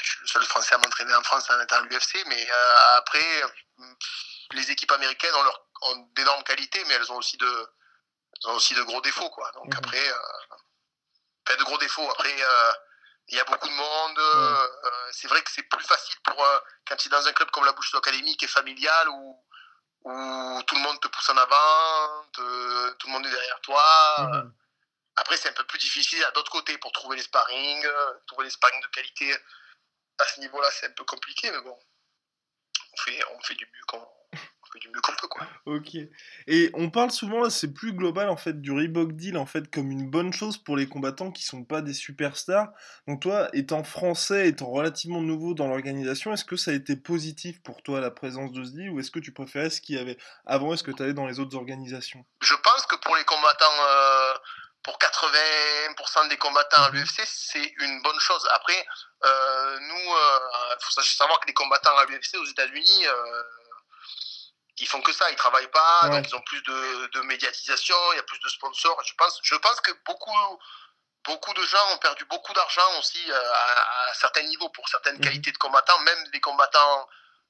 je 0.00 0.10
suis 0.10 0.20
le 0.20 0.26
seul 0.26 0.44
Français 0.46 0.74
à 0.74 0.78
m'entraîner 0.78 1.14
en 1.14 1.22
France 1.22 1.48
en 1.50 1.60
étant 1.60 1.76
à 1.76 1.80
l'UFC, 1.82 2.24
mais 2.26 2.50
euh, 2.50 2.96
après, 2.96 3.42
les 4.52 4.70
équipes 4.70 4.90
américaines 4.92 5.34
ont, 5.34 5.42
leur, 5.42 5.66
ont 5.82 5.96
d'énormes 6.14 6.42
qualités, 6.44 6.84
mais 6.86 6.94
elles 6.94 7.12
ont 7.12 7.16
aussi 7.16 7.36
de, 7.36 7.46
elles 7.46 8.50
ont 8.50 8.54
aussi 8.54 8.74
de 8.74 8.82
gros 8.82 9.00
défauts, 9.00 9.30
quoi. 9.30 9.50
Donc 9.52 9.72
Mhm. 9.72 9.78
après, 9.78 10.08
euh, 10.08 10.18
enfin, 11.46 11.56
de 11.56 11.64
gros 11.64 11.78
défauts. 11.78 12.10
Après, 12.10 12.36
il 13.28 13.36
y 13.36 13.40
a 13.40 13.44
beaucoup 13.44 13.68
de 13.68 13.72
monde. 13.72 14.18
euh, 14.18 14.68
euh, 14.84 15.08
c'est 15.12 15.28
vrai 15.28 15.42
que 15.42 15.50
c'est 15.50 15.62
plus 15.62 15.84
facile 15.84 16.16
pour 16.24 16.44
euh, 16.44 16.58
quand 16.86 16.96
tu 16.96 17.08
es 17.08 17.10
dans 17.10 17.26
un 17.26 17.32
club 17.32 17.50
comme 17.50 17.64
la 17.64 17.72
Bouche 17.72 17.94
Academy 17.94 18.36
qui 18.36 18.44
est 18.44 18.48
familial 18.48 19.08
où, 19.10 19.44
où 20.04 20.62
tout 20.64 20.74
le 20.74 20.80
monde 20.82 21.00
te 21.00 21.08
pousse 21.08 21.28
en 21.30 21.36
avant, 21.36 22.24
te- 22.32 22.90
tout 22.94 23.06
le 23.06 23.12
monde 23.12 23.26
est 23.26 23.30
derrière 23.30 23.60
toi. 23.60 24.16
Mhm. 24.20 24.54
Après, 25.16 25.36
c'est 25.36 25.48
un 25.50 25.52
peu 25.52 25.64
plus 25.64 25.78
difficile 25.78 26.24
à 26.24 26.30
d'autres 26.32 26.50
côtés 26.50 26.76
pour 26.78 26.90
trouver 26.92 27.16
les 27.16 27.22
sparring, 27.22 27.86
trouver 28.26 28.44
les 28.44 28.50
sparring 28.50 28.80
de 28.82 28.86
qualité. 28.88 29.36
À 30.18 30.24
ce 30.26 30.40
niveau-là, 30.40 30.70
c'est 30.72 30.86
un 30.86 30.92
peu 30.92 31.04
compliqué, 31.04 31.50
mais 31.50 31.60
bon, 31.60 31.78
on 32.92 32.96
fait, 33.02 33.24
on 33.30 33.40
fait 33.42 33.54
du 33.54 33.66
mieux 33.66 33.84
qu'on 33.86 34.06
fait 34.72 34.78
du 34.78 34.88
mieux 34.88 35.00
qu'on 35.00 35.12
peut, 35.20 35.28
quoi. 35.28 35.46
Ok. 35.66 35.96
Et 36.46 36.70
on 36.74 36.90
parle 36.90 37.10
souvent, 37.10 37.48
c'est 37.50 37.72
plus 37.72 37.92
global 37.92 38.28
en 38.28 38.36
fait, 38.36 38.60
du 38.60 38.72
Reebok 38.72 39.12
Deal 39.12 39.36
en 39.36 39.46
fait 39.46 39.70
comme 39.70 39.90
une 39.90 40.08
bonne 40.10 40.32
chose 40.32 40.56
pour 40.58 40.76
les 40.76 40.88
combattants 40.88 41.30
qui 41.30 41.44
sont 41.44 41.64
pas 41.64 41.82
des 41.82 41.92
superstars. 41.94 42.68
Donc 43.06 43.20
toi, 43.22 43.48
étant 43.52 43.84
français, 43.84 44.48
étant 44.48 44.70
relativement 44.70 45.20
nouveau 45.20 45.54
dans 45.54 45.68
l'organisation, 45.68 46.32
est-ce 46.32 46.44
que 46.44 46.56
ça 46.56 46.70
a 46.70 46.74
été 46.74 46.96
positif 46.96 47.62
pour 47.62 47.82
toi 47.82 48.00
la 48.00 48.10
présence 48.10 48.52
de 48.52 48.64
ce 48.64 48.70
deal 48.70 48.90
ou 48.90 49.00
est-ce 49.00 49.10
que 49.10 49.20
tu 49.20 49.32
préférais 49.32 49.70
ce 49.70 49.80
qu'il 49.80 49.96
y 49.96 49.98
avait 49.98 50.16
avant 50.46 50.72
et 50.74 50.76
ce 50.76 50.82
que 50.82 50.90
tu 50.90 51.02
avais 51.02 51.14
dans 51.14 51.26
les 51.26 51.38
autres 51.40 51.56
organisations? 51.56 52.24
Je 52.40 52.54
pense 52.54 52.86
que 52.86 52.96
pour 52.96 53.14
les 53.16 53.24
combattants, 53.24 53.64
euh, 53.88 54.32
pour 54.82 54.98
80% 54.98 56.28
des 56.28 56.36
combattants 56.38 56.82
à 56.82 56.90
Mhm. 56.90 56.96
l'UFC, 56.96 57.22
c'est 57.26 57.72
une 57.78 58.02
bonne 58.02 58.18
chose. 58.18 58.46
Après, 58.52 58.84
euh, 59.24 59.78
nous, 59.80 59.94
il 59.96 60.76
faut 60.80 61.00
savoir 61.02 61.38
que 61.40 61.46
les 61.46 61.54
combattants 61.54 61.96
à 61.98 62.04
l'UFC 62.06 62.36
aux 62.38 62.46
États-Unis, 62.46 63.06
euh, 63.06 63.42
ils 64.82 64.88
font 64.88 65.00
que 65.00 65.12
ça, 65.12 65.30
ils 65.30 65.36
travaillent 65.36 65.70
pas, 65.70 66.00
Ouais. 66.04 66.10
donc 66.10 66.28
ils 66.28 66.34
ont 66.34 66.40
plus 66.42 66.60
de, 66.62 67.06
de 67.14 67.20
médiatisation, 67.22 67.96
il 68.12 68.16
y 68.16 68.18
a 68.18 68.22
plus 68.24 68.38
de 68.40 68.48
sponsors. 68.48 69.00
Je 69.04 69.14
pense, 69.14 69.38
je 69.42 69.54
pense 69.54 69.80
que 69.80 69.92
beaucoup, 70.06 70.32
beaucoup 71.24 71.54
de 71.54 71.62
gens 71.64 71.92
ont 71.92 71.98
perdu 71.98 72.24
beaucoup 72.26 72.52
d'argent 72.52 72.98
aussi 72.98 73.22
euh, 73.30 73.52
à, 73.54 74.10
à 74.10 74.14
certains 74.14 74.42
niveaux 74.42 74.68
pour 74.70 74.88
certaines 74.88 75.16
Mhm. 75.16 75.22
qualités 75.22 75.52
de 75.52 75.58
combattants, 75.58 75.98
même 76.00 76.24
les 76.32 76.40
combattants 76.40 77.08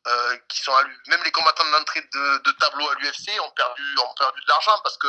euh, 0.09 0.37
qui 0.49 0.61
sont 0.61 0.75
à 0.75 0.83
même 1.07 1.23
les 1.23 1.31
combattants 1.33 1.65
d'entrée 1.71 2.03
de, 2.03 2.39
de 2.39 2.51
tableau 2.53 2.89
à 2.91 2.95
l'UFC 2.97 3.39
ont 3.41 3.51
perdu, 3.53 3.83
ont 4.05 4.15
perdu 4.15 4.41
de 4.41 4.49
l'argent 4.49 4.79
parce 4.83 4.99
que 4.99 5.09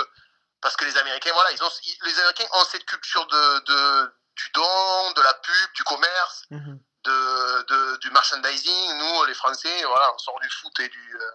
parce 0.62 0.78
que 0.78 0.86
les 0.86 0.96
Américains, 0.98 1.34
voilà, 1.34 1.52
ils 1.52 1.62
ont, 1.64 1.72
ils- 1.84 1.98
les 2.06 2.18
Américains 2.20 2.48
ont 2.54 2.64
cette 2.66 2.86
culture 2.86 3.26
de, 3.28 3.60
de 3.66 4.16
du 4.36 4.50
don, 4.54 5.12
de 5.12 5.22
la 5.22 5.34
pub, 5.34 5.74
du 5.76 5.84
commerce, 5.84 6.46
Mhm. 6.52 6.80
de, 7.04 7.62
de- 7.64 7.98
du 7.98 8.10
merchandising. 8.12 8.98
Nous, 8.98 9.26
les 9.26 9.34
Français, 9.34 9.84
voilà, 9.84 10.14
on 10.14 10.18
sort 10.20 10.40
du 10.40 10.50
foot 10.50 10.80
et 10.80 10.88
du, 10.90 11.18
euh, 11.20 11.32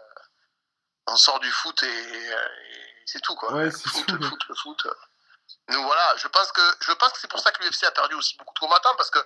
on 1.09 1.17
sort 1.17 1.41
du 1.41 1.51
foot 1.51 1.83
et, 1.83 1.87
et 1.89 2.35
c'est 3.07 3.21
tout 3.21 3.35
quoi. 3.35 3.53
Ouais, 3.53 3.65
le 3.65 3.71
foot, 3.71 4.11
le 4.11 4.21
foot, 4.29 4.41
le 4.49 4.55
foot. 4.55 4.87
Nous 5.69 5.83
voilà, 5.83 6.17
je 6.17 6.29
pense 6.29 6.51
que 6.53 6.63
je 6.81 6.93
pense 6.93 7.13
que 7.13 7.19
c'est 7.21 7.29
pour 7.31 7.41
ça 7.41 7.51
que 7.53 7.63
l'UFC 7.63 7.85
a 7.85 7.91
perdu 7.91 8.15
aussi 8.15 8.37
beaucoup 8.37 8.55
de 8.55 8.59
combattants 8.61 8.95
parce 8.97 9.11
que 9.11 9.19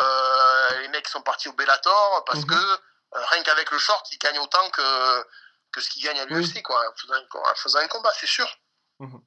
euh, 0.00 0.78
les 0.80 0.88
mecs 0.88 1.08
sont 1.08 1.22
partis 1.22 1.48
au 1.48 1.52
Bellator 1.54 2.24
parce 2.26 2.40
Mhm. 2.40 2.46
que 2.46 2.54
euh, 2.54 3.24
rien 3.30 3.42
qu'avec 3.42 3.70
le 3.70 3.78
short, 3.78 4.06
ils 4.12 4.18
gagnent 4.18 4.38
autant 4.40 4.70
que 4.70 5.26
que 5.72 5.80
ce 5.80 5.88
qu'ils 5.90 6.02
gagnent 6.04 6.20
à 6.20 6.24
l'UFC 6.26 6.62
quoi, 6.62 6.80
en 6.88 6.94
faisant, 6.94 7.14
en 7.34 7.54
faisant 7.54 7.78
un 7.80 7.88
combat, 7.88 8.12
c'est 8.18 8.26
sûr. 8.26 8.48
Mhm. 9.00 9.20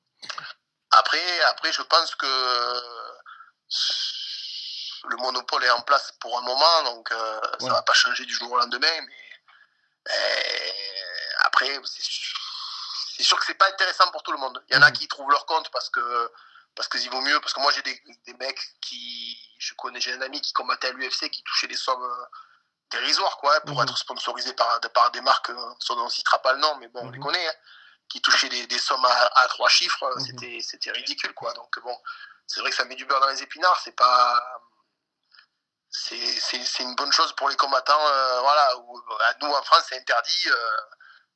Après, 0.92 1.42
après, 1.44 1.72
je 1.72 1.82
pense 1.84 2.16
que 2.16 2.26
le 5.08 5.16
monopole 5.18 5.64
est 5.64 5.70
en 5.72 5.82
place 5.82 6.12
pour 6.20 6.38
un 6.38 6.42
moment, 6.42 6.84
donc 6.84 7.12
euh, 7.12 7.42
ça 7.60 7.66
Ouais. 7.66 7.72
va 7.72 7.82
pas 7.84 7.94
changer 7.94 8.26
du 8.26 8.34
jour 8.34 8.52
au 8.52 8.58
lendemain. 8.58 9.02
Mais 9.08 10.10
après, 11.62 11.82
c'est 11.86 13.24
sûr, 13.24 13.38
que 13.40 13.46
c'est 13.46 13.54
pas 13.56 13.68
intéressant 13.70 14.10
pour 14.12 14.24
tout 14.24 14.32
le 14.32 14.38
monde. 14.38 14.64
Il 14.70 14.76
y 14.76 14.78
en 14.78 14.82
a 14.82 14.90
Mhm. 14.90 14.94
qui 14.94 15.08
trouvent 15.08 15.30
leur 15.30 15.46
compte 15.46 15.70
parce 15.72 15.90
que 15.90 16.32
parce 16.76 16.88
qu'il 16.88 17.10
vaut 17.10 17.22
mieux. 17.22 17.40
Parce 17.42 17.54
que 17.54 17.60
moi, 17.60 17.72
j'ai 17.74 17.82
des, 17.82 18.02
des 18.26 18.34
mecs 18.36 18.60
qui, 18.82 19.38
je 19.60 19.74
connais, 19.76 20.00
j'ai 20.00 20.14
un 20.14 20.22
ami 20.22 20.40
qui 20.42 20.54
combattait 20.54 20.88
à 20.88 20.92
l'UFC 20.94 21.30
qui 21.30 21.44
touchait 21.44 21.68
des 21.68 21.76
sommes 21.76 22.02
euh, 22.04 22.26
dérisoires, 22.92 23.38
quoi, 23.38 23.60
pour 23.62 23.78
Mhm. 23.78 23.84
être 23.84 23.98
sponsorisé 23.98 24.54
par, 24.54 24.80
par 24.94 25.12
des 25.12 25.22
marques, 25.22 25.50
euh, 25.50 25.74
on 25.90 26.04
ne 26.06 26.10
citera 26.10 26.40
pas 26.42 26.54
le 26.54 26.60
nom, 26.60 26.76
mais 26.78 26.88
bon, 26.88 27.02
on 27.06 27.12
les 27.12 27.20
Mhm. 27.20 27.26
connaît, 27.26 27.48
hein, 27.48 27.54
qui 28.10 28.22
touchaient 28.22 28.48
des, 28.50 28.68
des 28.68 28.80
sommes 28.80 29.04
à, 29.06 29.26
à 29.42 29.48
trois 29.50 29.68
chiffres, 29.70 30.04
euh, 30.04 30.20
c'était, 30.62 30.92
ridicule, 30.92 31.34
quoi. 31.34 31.54
Donc 31.54 31.78
bon, 31.82 31.98
c'est 32.48 32.62
vrai 32.62 32.70
que 32.70 32.76
ça 32.76 32.86
met 32.86 32.96
du 32.96 33.06
beurre 33.06 33.20
dans 33.20 33.28
les 33.30 33.44
épinards, 33.44 33.80
c'est 33.84 33.96
pas. 33.96 34.42
C'est, 35.90 36.80
une 36.84 36.96
bonne 36.96 37.12
chose 37.12 37.34
pour 37.34 37.50
les 37.50 37.58
combattants, 37.58 38.08
euh, 38.08 38.40
voilà. 38.40 38.78
Où, 38.78 39.02
à 39.20 39.34
nous 39.42 39.50
en 39.54 39.62
France, 39.64 39.84
c'est 39.90 39.98
interdit. 39.98 40.44
euh, 40.48 40.78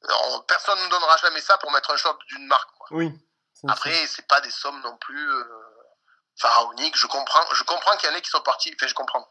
on- 0.09 0.41
personne 0.41 0.77
ne 0.79 0.83
nous 0.83 0.89
donnera 0.89 1.17
jamais 1.17 1.41
ça 1.41 1.57
pour 1.57 1.71
mettre 1.71 1.91
un 1.91 1.97
short 1.97 2.19
d'une 2.27 2.45
marque, 2.47 2.69
quoi. 2.77 2.88
Oui. 2.91 3.12
Après, 3.67 4.05
c'est 4.07 4.27
pas 4.27 4.41
des 4.41 4.51
sommes 4.51 4.81
non 4.81 4.95
plus 4.97 5.31
euh, 5.31 5.43
pharaoniques. 6.38 6.97
Je 6.97 7.07
comprends, 7.07 7.45
je 7.53 7.63
comprends 7.63 7.95
qu'il 7.97 8.09
y 8.09 8.13
en 8.13 8.15
ait 8.15 8.21
qui 8.21 8.29
sont 8.29 8.41
partis. 8.41 8.74
Enfin, 8.77 8.88
je 8.88 8.93
comprends. 8.93 9.27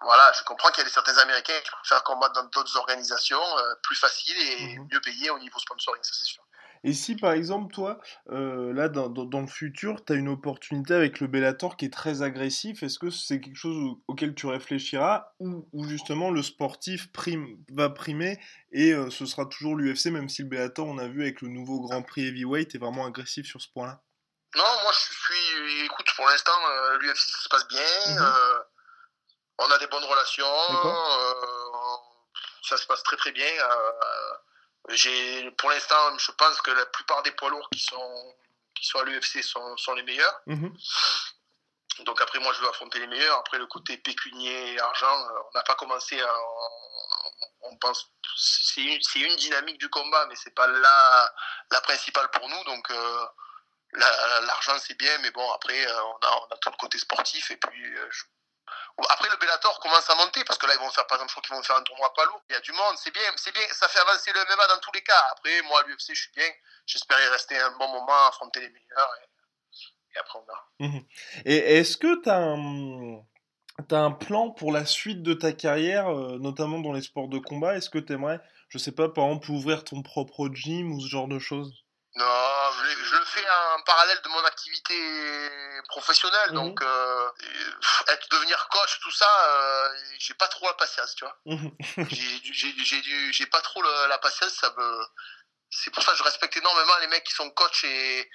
Voilà, 0.00 0.32
je 0.32 0.42
comprends 0.44 0.68
qu'il 0.70 0.78
y 0.78 0.80
a 0.82 0.84
des 0.84 0.90
certains 0.92 1.16
Américains 1.18 1.58
qui 1.64 1.70
préfèrent 1.70 2.04
combattre 2.04 2.34
dans 2.34 2.44
d'autres 2.44 2.76
organisations 2.76 3.58
euh, 3.58 3.74
plus 3.82 3.96
faciles 3.96 4.38
et 4.38 4.76
Mhm. 4.76 4.88
mieux 4.92 5.00
payées 5.00 5.30
au 5.30 5.38
niveau 5.38 5.58
sponsoring, 5.58 6.02
ça 6.02 6.12
c'est 6.12 6.24
sûr. 6.24 6.43
Et 6.84 6.92
si 6.92 7.16
par 7.16 7.32
exemple, 7.32 7.72
toi, 7.74 7.98
euh, 8.30 8.72
là, 8.74 8.88
dans, 8.88 9.08
dans- 9.08 9.24
dans 9.24 9.40
le 9.40 9.46
futur, 9.46 10.04
tu 10.04 10.12
as 10.12 10.16
une 10.16 10.28
opportunité 10.28 10.94
avec 10.94 11.18
le 11.20 11.26
Bellator 11.26 11.76
qui 11.76 11.86
est 11.86 11.92
très 11.92 12.22
agressif, 12.22 12.82
est-ce 12.82 12.98
que 12.98 13.10
c'est 13.10 13.40
quelque 13.40 13.56
chose 13.56 13.76
au- 13.76 14.02
auquel 14.06 14.34
tu 14.34 14.46
réfléchiras 14.46 15.32
ou, 15.40 15.66
ou 15.72 15.88
justement 15.88 16.30
le 16.30 16.42
sportif 16.42 17.10
prime, 17.10 17.56
va 17.72 17.88
primer 17.90 18.38
et 18.70 18.92
euh, 18.92 19.10
ce 19.10 19.24
sera 19.26 19.46
toujours 19.46 19.76
l'UFC, 19.76 20.10
même 20.10 20.28
si 20.28 20.42
le 20.42 20.48
Bellator, 20.48 20.86
on 20.86 20.98
a 20.98 21.08
vu 21.08 21.22
avec 21.22 21.40
le 21.40 21.48
nouveau 21.48 21.80
Grand 21.80 22.02
Prix 22.02 22.26
Heavyweight, 22.28 22.74
est 22.74 22.78
vraiment 22.78 23.06
agressif 23.06 23.46
sur 23.46 23.60
ce 23.62 23.68
point-là? 23.72 24.02
Non, 24.54 24.62
moi 24.82 24.92
je 24.92 24.98
suis. 24.98 25.84
Écoute, 25.86 26.06
pour 26.14 26.26
l'instant, 26.26 26.52
euh, 26.68 26.98
l'UFC 26.98 27.30
ça 27.32 27.38
se 27.42 27.48
passe 27.48 27.66
bien. 27.68 27.80
Mhm. 28.14 28.34
on 29.58 29.70
a 29.70 29.78
des 29.78 29.86
bonnes 29.86 30.04
relations. 30.04 30.44
Ça 32.62 32.76
se 32.76 32.86
passe 32.86 33.02
très 33.02 33.16
très 33.16 33.32
bien. 33.32 33.46
euh, 33.46 33.90
j'ai, 34.90 35.50
pour 35.52 35.70
l'instant, 35.70 36.18
je 36.18 36.30
pense 36.32 36.60
que 36.62 36.70
la 36.70 36.86
plupart 36.86 37.22
des 37.22 37.32
poids 37.32 37.50
lourds 37.50 37.68
qui 37.70 37.80
sont, 37.80 38.34
qui 38.74 38.86
sont 38.86 38.98
à 38.98 39.04
l'UFC 39.04 39.42
sont, 39.42 39.76
sont 39.76 39.94
les 39.94 40.02
meilleurs. 40.02 40.40
Mhm. 40.46 40.76
Donc 42.04 42.20
après, 42.20 42.38
moi, 42.40 42.52
je 42.52 42.60
veux 42.60 42.68
affronter 42.68 42.98
les 42.98 43.06
meilleurs. 43.06 43.38
Après, 43.38 43.58
le 43.58 43.66
côté 43.66 43.96
pécunier 43.96 44.74
et 44.74 44.80
argent, 44.80 45.20
euh, 45.28 45.38
on 45.48 45.58
n'a 45.58 45.62
pas 45.62 45.74
commencé 45.76 46.20
à... 46.20 46.32
On 47.62 47.76
pense... 47.78 48.10
C'est 48.36 48.82
une, 48.82 49.00
c'est 49.02 49.20
une 49.20 49.36
dynamique 49.36 49.78
du 49.78 49.88
combat, 49.88 50.26
mais 50.26 50.34
c'est 50.36 50.54
pas 50.54 50.66
la, 50.66 51.34
la 51.70 51.80
principale 51.82 52.28
pour 52.32 52.48
nous. 52.48 52.64
Donc 52.64 52.90
euh, 52.90 53.26
la- 53.92 54.40
l'argent, 54.40 54.76
c'est 54.80 54.98
bien, 54.98 55.16
mais 55.18 55.30
bon, 55.30 55.50
après, 55.52 55.86
euh, 55.86 56.02
on, 56.02 56.16
a, 56.26 56.40
on 56.42 56.54
a 56.54 56.56
tout 56.58 56.70
le 56.70 56.76
côté 56.76 56.98
sportif. 56.98 57.50
Et 57.50 57.56
puis... 57.56 57.84
euh, 57.96 58.08
je- 58.10 58.24
Après, 58.96 59.28
le 59.28 59.36
Bellator 59.36 59.80
commence 59.80 60.08
à 60.08 60.14
monter, 60.14 60.44
parce 60.44 60.58
que 60.58 60.66
là, 60.66 60.74
ils 60.74 60.80
vont 60.80 60.90
faire, 60.90 61.06
par 61.06 61.16
exemple, 61.18 61.32
je 61.34 61.40
crois 61.40 61.56
vont 61.56 61.62
faire 61.62 61.76
un 61.76 61.82
tournoi 61.82 62.12
pas 62.14 62.24
lourd. 62.26 62.40
Il 62.48 62.52
y 62.52 62.56
a 62.56 62.60
du 62.60 62.72
monde, 62.72 62.96
c'est 62.96 63.12
bien, 63.12 63.30
c'est 63.36 63.52
bien, 63.52 63.62
ça 63.72 63.88
fait 63.88 63.98
avancer 63.98 64.32
le 64.32 64.40
MMA 64.40 64.66
dans 64.68 64.80
tous 64.80 64.92
les 64.92 65.02
cas. 65.02 65.20
Après, 65.32 65.62
moi, 65.62 65.80
à 65.80 65.86
l'UFC, 65.88 66.14
je 66.14 66.22
suis 66.22 66.32
bien. 66.36 66.48
J'espère 66.86 67.20
y 67.20 67.28
rester 67.28 67.58
un 67.58 67.72
bon 67.72 67.88
moment, 67.88 68.26
affronter 68.28 68.60
les 68.60 68.68
meilleurs. 68.68 69.10
Et, 70.14 70.18
après, 70.18 70.38
on 70.38 70.46
verra. 70.46 71.04
Et 71.44 71.78
est-ce 71.78 71.96
que 71.96 72.22
tu 72.22 72.30
as 72.30 72.38
un... 72.38 73.24
T'as 73.88 73.98
un 73.98 74.12
plan 74.12 74.50
pour 74.50 74.70
la 74.70 74.86
suite 74.86 75.24
de 75.24 75.34
ta 75.34 75.52
carrière, 75.52 76.06
euh, 76.08 76.38
notamment 76.38 76.78
dans 76.78 76.92
les 76.92 77.02
sports 77.02 77.26
de 77.26 77.40
combat? 77.40 77.76
Est-ce 77.76 77.90
que 77.90 77.98
tu 77.98 78.12
aimerais, 78.12 78.38
je 78.68 78.78
sais 78.78 78.92
pas, 78.92 79.08
par 79.08 79.24
exemple, 79.24 79.50
ouvrir 79.50 79.82
ton 79.82 80.00
propre 80.02 80.48
gym 80.52 80.92
ou 80.92 81.00
ce 81.00 81.08
genre 81.08 81.26
de 81.26 81.40
choses? 81.40 81.83
Non, 82.16 82.70
je, 82.84 83.04
je, 83.04 83.16
le 83.16 83.24
fais 83.24 83.44
en 83.50 83.82
parallèle 83.82 84.20
de 84.22 84.28
mon 84.28 84.44
activité 84.44 84.94
professionnelle. 85.88 86.50
Mhm. 86.50 86.54
Donc, 86.54 86.82
euh, 86.82 87.30
être, 88.08 88.28
devenir 88.30 88.68
coach, 88.68 89.00
tout 89.00 89.10
ça, 89.10 89.28
euh, 89.48 89.88
j'ai 90.18 90.34
pas 90.34 90.46
trop 90.48 90.66
la 90.66 90.74
patience, 90.74 91.14
tu 91.16 91.24
vois. 91.24 91.36
Mhm. 91.46 91.72
j'ai 93.32 93.46
pas 93.46 93.60
trop 93.62 93.82
la 93.82 94.18
patience. 94.18 94.52
Ça 94.54 94.72
me... 94.76 95.06
C'est 95.70 95.90
pour 95.90 96.04
ça 96.04 96.12
que 96.12 96.18
je 96.18 96.22
respecte 96.22 96.56
énormément 96.56 96.96
les 97.00 97.08
mecs 97.08 97.24
qui 97.24 97.34
sont 97.34 97.50
coachs 97.50 97.82
et, 97.82 98.30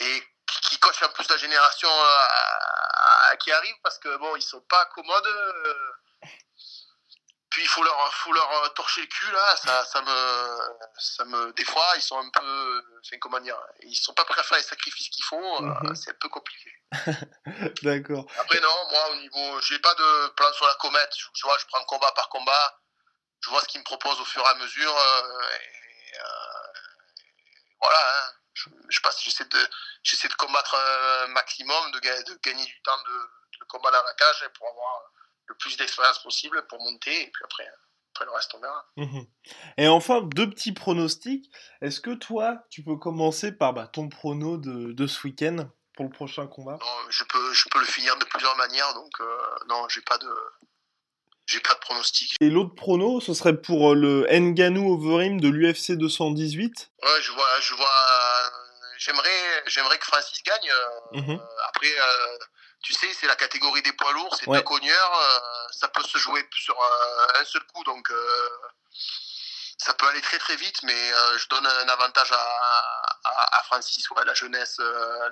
et 0.00 0.24
qui 0.62 0.78
coachent 0.78 1.02
en 1.02 1.10
plus 1.10 1.28
la 1.28 1.36
génération 1.36 1.88
euh, 1.88 3.36
qui 3.36 3.52
arrive 3.52 3.76
parce 3.84 3.98
que 4.00 4.16
bon, 4.16 4.34
ils 4.34 4.42
sont 4.42 4.60
pas 4.62 4.86
commodes. 4.86 5.26
euh, 5.26 5.92
puis 7.50 7.62
il 7.62 7.68
faut 7.68 7.82
leur, 7.82 8.14
faut 8.14 8.32
leur 8.32 8.74
torcher 8.74 9.00
le 9.02 9.06
cul 9.08 9.30
là, 9.32 9.56
ça, 9.56 9.84
ça 9.84 10.02
me, 10.02 10.78
ça 10.98 11.24
me, 11.24 11.52
des 11.54 11.64
fois 11.64 11.92
ils 11.96 12.02
sont 12.02 12.18
un 12.18 12.30
peu, 12.30 12.82
enfin, 13.04 13.16
comment 13.20 13.40
dire, 13.40 13.58
ils 13.82 13.94
sont 13.96 14.14
pas 14.14 14.24
prêts 14.24 14.40
à 14.40 14.44
faire 14.44 14.58
les 14.58 14.64
sacrifices 14.64 15.08
qu'il 15.10 15.24
faut, 15.24 15.60
Mhm. 15.60 15.90
euh, 15.90 15.94
c'est 15.94 16.10
un 16.10 16.18
peu 16.20 16.28
compliqué. 16.28 16.72
D'accord. 17.82 18.24
Après 18.38 18.60
non, 18.60 18.88
moi 18.90 19.10
au 19.10 19.16
niveau, 19.16 19.60
j'ai 19.62 19.78
pas 19.80 19.94
de 19.94 20.28
plan 20.28 20.52
sur 20.52 20.66
la 20.66 20.74
comète, 20.76 21.12
je, 21.16 21.26
je 21.34 21.42
vois, 21.42 21.58
je 21.58 21.66
prends 21.66 21.84
combat 21.84 22.12
par 22.12 22.28
combat, 22.28 22.80
je 23.40 23.50
vois 23.50 23.60
ce 23.62 23.66
qu'ils 23.68 23.80
me 23.80 23.84
proposent 23.84 24.20
au 24.20 24.24
fur 24.24 24.42
et 24.42 24.48
à 24.48 24.54
mesure, 24.54 24.96
euh, 24.96 25.40
et, 25.50 26.18
euh, 26.18 26.72
voilà, 27.80 27.98
hein. 28.26 28.32
je, 28.54 28.68
je 28.90 29.00
passe, 29.00 29.22
j'essaie 29.22 29.44
de, 29.46 29.68
j'essaie 30.02 30.28
de 30.28 30.34
combattre 30.34 30.74
un 30.74 31.28
maximum, 31.28 31.90
de, 31.92 31.98
ga- 32.00 32.22
de 32.22 32.34
gagner 32.42 32.64
du 32.64 32.82
temps 32.82 33.02
de, 33.08 33.12
de 33.60 33.64
combat 33.68 33.90
dans 33.90 34.02
la 34.02 34.14
cage 34.14 34.48
pour 34.58 34.68
avoir 34.68 35.02
le 35.50 35.56
plus 35.56 35.76
d'expérience 35.76 36.22
possible 36.22 36.64
pour 36.68 36.78
monter, 36.80 37.10
et 37.22 37.30
puis 37.30 37.44
après, 37.44 37.68
après 38.14 38.24
le 38.24 38.30
reste 38.30 38.54
on 38.54 38.60
verra. 38.60 38.84
Mhm. 38.96 39.26
Et 39.78 39.88
enfin, 39.88 40.22
deux 40.22 40.48
petits 40.48 40.72
pronostics. 40.72 41.50
Est-ce 41.82 42.00
que 42.00 42.14
toi, 42.14 42.64
tu 42.70 42.82
peux 42.84 42.96
commencer 42.96 43.52
par 43.52 43.72
bah, 43.74 43.86
ton 43.92 44.08
prono 44.08 44.56
de, 44.56 44.92
de 44.92 45.06
ce 45.06 45.26
week-end 45.26 45.68
pour 45.96 46.04
le 46.04 46.10
prochain 46.12 46.46
combat? 46.46 46.78
Non, 46.80 47.10
je 47.10 47.24
peux, 47.24 47.52
je 47.52 47.64
peux 47.70 47.80
le 47.80 47.86
finir 47.86 48.16
de 48.16 48.24
plusieurs 48.26 48.56
manières, 48.56 48.94
donc 48.94 49.10
euh, 49.20 49.38
non, 49.68 49.88
j'ai 49.88 50.02
pas 50.02 50.18
de, 50.18 50.32
j'ai 51.46 51.60
pas 51.60 51.74
de 51.74 51.80
pronostic. 51.80 52.36
Et 52.40 52.48
l'autre 52.48 52.74
prono, 52.76 53.20
ce 53.20 53.34
serait 53.34 53.60
pour 53.60 53.90
euh, 53.92 53.94
le 53.96 54.26
Nganou 54.30 54.92
Overeem 54.94 55.40
de 55.40 55.48
l'UFC 55.48 55.92
218. 55.98 56.92
Ouais, 57.02 57.08
je 57.22 57.32
vois, 57.32 57.60
je 57.60 57.74
vois. 57.74 58.52
J'aimerais, 58.98 59.62
j'aimerais 59.66 59.98
que 59.98 60.04
Francis 60.06 60.42
gagne. 60.44 60.70
euh, 60.70 61.20
Mhm. 61.22 61.30
euh, 61.40 61.68
après, 61.68 61.88
euh, 61.88 62.38
tu 62.82 62.92
sais, 62.94 63.06
c'est 63.18 63.26
la 63.26 63.36
catégorie 63.36 63.82
des 63.82 63.92
poids 63.92 64.12
lourds, 64.12 64.34
c'est 64.38 64.48
Ouais. 64.48 64.58
deux 64.58 64.62
cogneurs, 64.64 65.12
euh, 65.22 65.38
ça 65.72 65.88
peut 65.88 66.02
se 66.02 66.18
jouer 66.18 66.46
sur 66.54 66.74
euh, 66.80 67.40
un 67.40 67.44
seul 67.44 67.62
coup, 67.72 67.84
donc 67.84 68.10
euh, 68.10 68.48
ça 69.78 69.94
peut 69.94 70.06
aller 70.08 70.20
très 70.20 70.38
très 70.38 70.56
vite, 70.56 70.82
mais 70.82 70.92
euh, 71.12 71.38
je 71.38 71.48
donne 71.48 71.66
un 71.66 71.88
avantage 71.88 72.32
à, 72.32 72.36
à, 73.24 73.58
à 73.58 73.62
Francis, 73.64 74.08
ouais, 74.10 74.24
la 74.24 74.34
jeunesse, 74.34 74.78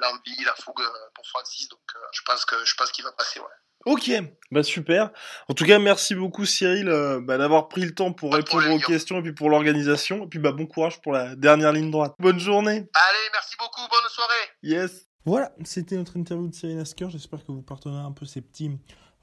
l'envie, 0.01 0.45
la 0.45 0.55
fougue 0.55 0.83
pour 1.15 1.27
Francis, 1.29 1.69
donc 1.69 1.81
je 2.13 2.21
pense 2.23 2.45
que 2.45 2.65
je 2.65 2.75
pense 2.75 2.91
qu'il 2.93 3.05
va 3.05 3.13
passer, 3.13 3.41
ouais. 3.41 3.47
Ok, 3.85 4.11
bah 4.51 4.65
super. 4.65 5.11
En 5.49 5.55
tout 5.55 5.65
cas, 5.65 5.79
merci 5.79 6.17
beaucoup 6.17 6.45
Cyril 6.45 6.89
euh, 6.89 7.21
bah, 7.23 7.39
d'avoir 7.39 7.69
pris 7.69 7.83
le 7.83 7.95
temps 7.95 8.13
pour 8.13 8.31
Pas 8.31 8.39
répondre 8.39 8.69
aux 8.71 8.79
questions 8.81 9.19
et 9.19 9.23
puis 9.23 9.33
pour 9.33 9.49
l'organisation. 9.51 10.25
Et 10.25 10.27
puis 10.27 10.41
bah 10.41 10.51
bon 10.51 10.67
courage 10.67 11.01
pour 11.01 11.13
la 11.13 11.37
dernière 11.37 11.73
ligne 11.73 11.91
droite. 11.91 12.13
Bonne 12.19 12.41
journée. 12.41 12.89
Allez, 12.93 13.29
merci 13.33 13.57
beaucoup, 13.57 13.81
bonne 13.89 14.09
soirée. 14.11 14.51
Yes. 14.65 15.07
Voilà, 15.25 15.53
c'était 15.65 15.97
notre 15.97 16.17
interview 16.17 16.49
de 16.49 16.55
Cyril 16.55 16.79
Asker. 16.79 17.11
J'espère 17.11 17.45
que 17.45 17.53
vous 17.53 17.63
pardonnerez 17.63 18.03
un 18.03 18.13
peu 18.13 18.25
ces 18.25 18.41
petits 18.41 18.71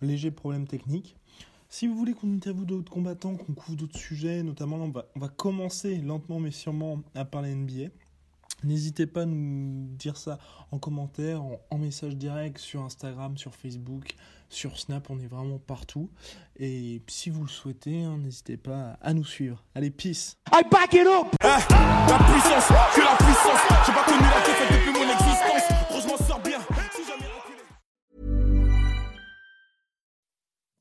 légers 0.02 0.32
problèmes 0.32 0.68
techniques. 0.68 1.18
Si 1.70 1.88
vous 1.88 1.96
voulez 1.96 2.14
qu'on 2.14 2.34
interviewe 2.34 2.66
d'autres 2.66 2.92
combattants, 2.92 3.36
qu'on 3.36 3.54
couvre 3.54 3.78
d'autres 3.78 3.98
sujets, 3.98 4.44
notamment 4.44 4.78
on 4.78 4.90
va, 4.90 5.06
on 5.16 5.20
va 5.20 5.30
commencer 5.30 5.98
lentement 5.98 6.40
mais 6.40 6.52
sûrement 6.52 7.02
à 7.16 7.26
parler 7.26 7.56
NBA. 7.56 7.90
N'hésitez 8.64 9.06
pas 9.06 9.24
à 9.24 9.26
nous 9.26 9.88
dire 9.96 10.18
ça 10.18 10.40
en 10.72 10.80
commentaire, 10.80 11.42
en, 11.44 11.78
message 11.78 12.16
direct 12.16 12.58
sur 12.58 12.82
Instagram, 12.82 13.38
sur 13.38 13.54
Facebook, 13.54 14.16
sur 14.50 14.80
Snap, 14.80 15.10
on 15.10 15.20
est 15.20 15.28
vraiment 15.28 15.60
partout. 15.60 16.10
Et 16.58 17.02
si 17.08 17.30
vous 17.30 17.44
le 17.44 17.50
souhaitez, 17.50 18.04
hein, 18.04 18.18
n'hésitez 18.18 18.58
pas 18.58 18.98
à 19.02 19.14
nous 19.14 19.26
suivre. 19.26 19.64
Allez, 19.76 19.92
peace 19.92 20.38
back 20.52 20.96
up. 20.96 21.28
La 21.42 21.58
puissance, 21.60 22.70
la 22.70 23.16
puissance. 23.18 23.60
Pas 23.88 24.04
connu 24.06 24.85